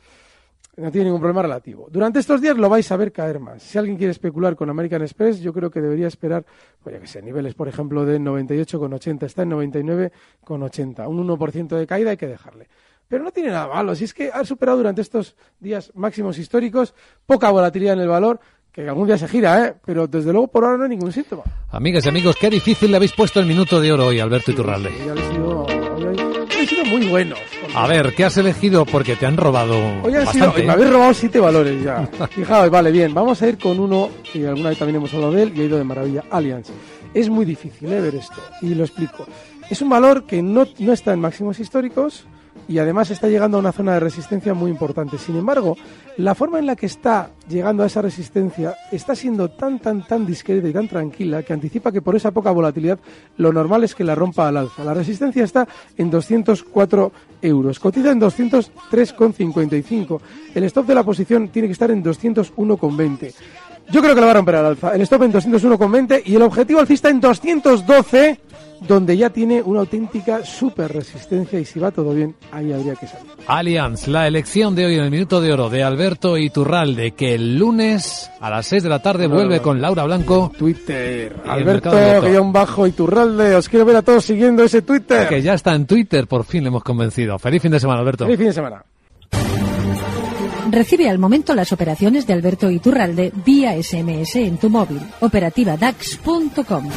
no 0.77 0.91
tiene 0.91 1.05
ningún 1.05 1.19
problema 1.19 1.41
relativo. 1.41 1.87
Durante 1.89 2.19
estos 2.19 2.39
días 2.39 2.55
lo 2.57 2.69
vais 2.69 2.89
a 2.91 2.97
ver 2.97 3.11
caer 3.11 3.39
más. 3.39 3.63
Si 3.63 3.77
alguien 3.77 3.97
quiere 3.97 4.11
especular 4.11 4.55
con 4.55 4.69
American 4.69 5.01
Express, 5.01 5.39
yo 5.41 5.51
creo 5.51 5.71
que 5.71 5.81
debería 5.81 6.07
esperar, 6.07 6.45
pues 6.83 6.95
yo 6.95 7.01
que 7.01 7.07
sé, 7.07 7.21
niveles, 7.21 7.55
por 7.55 7.67
ejemplo, 7.67 8.05
de 8.05 8.19
98,80. 8.19 9.23
Está 9.23 9.41
en 9.41 9.51
99,80. 9.51 11.07
Un 11.07 11.27
1% 11.27 11.67
de 11.75 11.87
caída 11.87 12.11
hay 12.11 12.17
que 12.17 12.27
dejarle. 12.27 12.67
Pero 13.07 13.23
no 13.23 13.31
tiene 13.31 13.49
nada 13.49 13.67
malo. 13.67 13.95
Si 13.95 14.03
es 14.03 14.13
que 14.13 14.29
ha 14.31 14.43
superado 14.45 14.77
durante 14.77 15.01
estos 15.01 15.35
días 15.59 15.91
máximos 15.95 16.37
históricos, 16.37 16.93
poca 17.25 17.49
volatilidad 17.49 17.93
en 17.93 18.01
el 18.01 18.09
valor, 18.09 18.39
que 18.71 18.87
algún 18.87 19.07
día 19.07 19.17
se 19.17 19.27
gira, 19.27 19.65
¿eh? 19.65 19.75
Pero 19.83 20.07
desde 20.07 20.31
luego 20.31 20.49
por 20.49 20.63
ahora 20.63 20.77
no 20.77 20.83
hay 20.83 20.89
ningún 20.89 21.11
síntoma. 21.11 21.43
Amigas 21.71 22.05
y 22.05 22.09
amigos, 22.09 22.35
qué 22.39 22.49
difícil 22.49 22.91
le 22.91 22.97
habéis 22.97 23.13
puesto 23.13 23.39
el 23.39 23.47
minuto 23.47 23.81
de 23.81 23.91
oro 23.91 24.07
hoy, 24.07 24.19
Alberto 24.19 24.51
Iturralde. 24.51 24.91
Habéis 25.09 25.25
sido, 25.27 25.63
hoy 25.63 26.26
habéis- 26.67 26.69
sido 26.69 26.85
muy 26.97 27.07
buenos. 27.07 27.39
A 27.75 27.87
ver, 27.87 28.13
¿qué 28.15 28.25
has 28.25 28.37
elegido? 28.37 28.85
Porque 28.85 29.15
te 29.15 29.25
han 29.25 29.37
robado 29.37 29.77
Hoy 30.03 30.15
han 30.15 30.27
sido, 30.27 30.53
me 30.53 30.69
habéis 30.69 30.89
robado 30.89 31.13
siete 31.13 31.39
valores 31.39 31.83
ya. 31.83 32.07
Fijaos, 32.31 32.69
vale, 32.69 32.91
bien. 32.91 33.13
Vamos 33.13 33.41
a 33.41 33.47
ir 33.47 33.57
con 33.57 33.79
uno, 33.79 34.09
y 34.33 34.43
alguna 34.45 34.69
vez 34.69 34.77
también 34.77 34.97
hemos 34.97 35.13
hablado 35.13 35.31
de 35.33 35.43
él, 35.43 35.53
y 35.55 35.61
ha 35.61 35.63
ido 35.65 35.77
de 35.77 35.83
maravilla, 35.83 36.23
Allianz. 36.29 36.67
Es 37.13 37.29
muy 37.29 37.45
difícil 37.45 37.91
¿eh? 37.91 38.01
ver 38.01 38.15
esto, 38.15 38.41
y 38.61 38.75
lo 38.75 38.83
explico. 38.83 39.25
Es 39.69 39.81
un 39.81 39.89
valor 39.89 40.25
que 40.25 40.41
no, 40.41 40.65
no 40.79 40.93
está 40.93 41.13
en 41.13 41.19
máximos 41.19 41.59
históricos, 41.59 42.25
y 42.67 42.79
además 42.79 43.11
está 43.11 43.27
llegando 43.27 43.57
a 43.57 43.59
una 43.59 43.71
zona 43.71 43.93
de 43.93 43.99
resistencia 43.99 44.53
muy 44.53 44.69
importante. 44.69 45.17
Sin 45.17 45.35
embargo, 45.35 45.77
la 46.17 46.35
forma 46.35 46.59
en 46.59 46.65
la 46.65 46.75
que 46.75 46.85
está 46.85 47.31
llegando 47.47 47.83
a 47.83 47.85
esa 47.87 48.01
resistencia 48.01 48.75
está 48.91 49.15
siendo 49.15 49.49
tan, 49.49 49.79
tan, 49.79 50.05
tan 50.05 50.25
discreta 50.25 50.67
y 50.67 50.73
tan 50.73 50.87
tranquila 50.87 51.43
que 51.43 51.53
anticipa 51.53 51.91
que 51.91 52.01
por 52.01 52.15
esa 52.15 52.31
poca 52.31 52.51
volatilidad 52.51 52.99
lo 53.37 53.53
normal 53.53 53.83
es 53.83 53.95
que 53.95 54.03
la 54.03 54.15
rompa 54.15 54.47
al 54.47 54.57
alza. 54.57 54.83
La 54.83 54.93
resistencia 54.93 55.43
está 55.43 55.67
en 55.97 56.09
204 56.09 57.11
euros, 57.41 57.79
cotiza 57.79 58.11
en 58.11 58.19
203,55. 58.21 60.19
El 60.55 60.63
stop 60.65 60.87
de 60.87 60.95
la 60.95 61.03
posición 61.03 61.49
tiene 61.49 61.67
que 61.67 61.73
estar 61.73 61.91
en 61.91 62.03
201,20. 62.03 63.33
Yo 63.89 64.01
creo 64.01 64.13
que 64.13 64.19
la 64.19 64.27
va 64.27 64.31
a 64.31 64.35
romper 64.35 64.55
al 64.55 64.65
alza. 64.65 64.93
El 64.93 65.01
stop 65.01 65.23
en 65.23 65.33
201,20 65.33 66.23
y 66.25 66.35
el 66.35 66.41
objetivo 66.41 66.81
alcista 66.81 67.09
en 67.09 67.21
212 67.21 68.41
donde 68.81 69.17
ya 69.17 69.29
tiene 69.29 69.61
una 69.61 69.79
auténtica 69.81 70.43
super 70.45 70.91
resistencia 70.93 71.59
y 71.59 71.65
si 71.65 71.79
va 71.79 71.91
todo 71.91 72.13
bien, 72.13 72.35
ahí 72.51 72.71
habría 72.71 72.95
que 72.95 73.07
salir. 73.07 73.25
Allianz, 73.47 74.07
la 74.07 74.27
elección 74.27 74.75
de 74.75 74.85
hoy 74.85 74.95
en 74.95 75.03
el 75.03 75.11
minuto 75.11 75.41
de 75.41 75.51
oro 75.53 75.69
de 75.69 75.83
Alberto 75.83 76.37
Iturralde, 76.37 77.11
que 77.11 77.35
el 77.35 77.57
lunes 77.57 78.29
a 78.39 78.49
las 78.49 78.67
6 78.67 78.83
de 78.83 78.89
la 78.89 79.01
tarde 79.01 79.27
No, 79.27 79.35
vuelve 79.35 79.57
no, 79.57 79.61
con 79.63 79.81
Laura 79.81 80.03
Blanco. 80.03 80.51
Twitter. 80.57 81.35
Alberto, 81.45 81.91
guion 82.21 82.51
bajo 82.53 82.85
Iturralde, 82.87 83.55
os 83.55 83.67
quiero 83.69 83.85
ver 83.85 83.95
a 83.97 84.01
todos 84.01 84.25
siguiendo 84.25 84.63
ese 84.63 84.81
Twitter. 84.81 85.27
Que 85.27 85.41
ya 85.41 85.53
está 85.53 85.73
en 85.75 85.85
Twitter, 85.85 86.27
por 86.27 86.43
fin 86.45 86.63
le 86.63 86.67
hemos 86.69 86.83
convencido. 86.83 87.39
Feliz 87.39 87.61
fin 87.61 87.71
de 87.71 87.79
semana, 87.79 87.99
Alberto. 88.01 88.25
Feliz 88.25 88.37
fin 88.37 88.47
de 88.47 88.53
semana. 88.53 88.83
Recibe 90.69 91.09
al 91.09 91.17
momento 91.17 91.55
las 91.55 91.71
operaciones 91.71 92.27
de 92.27 92.33
Alberto 92.33 92.69
Iturralde 92.69 93.31
vía 93.45 93.81
SMS 93.81 94.35
en 94.35 94.57
tu 94.57 94.69
móvil. 94.69 94.99
Operativa 95.21 95.77
DAX.com. 95.77 96.89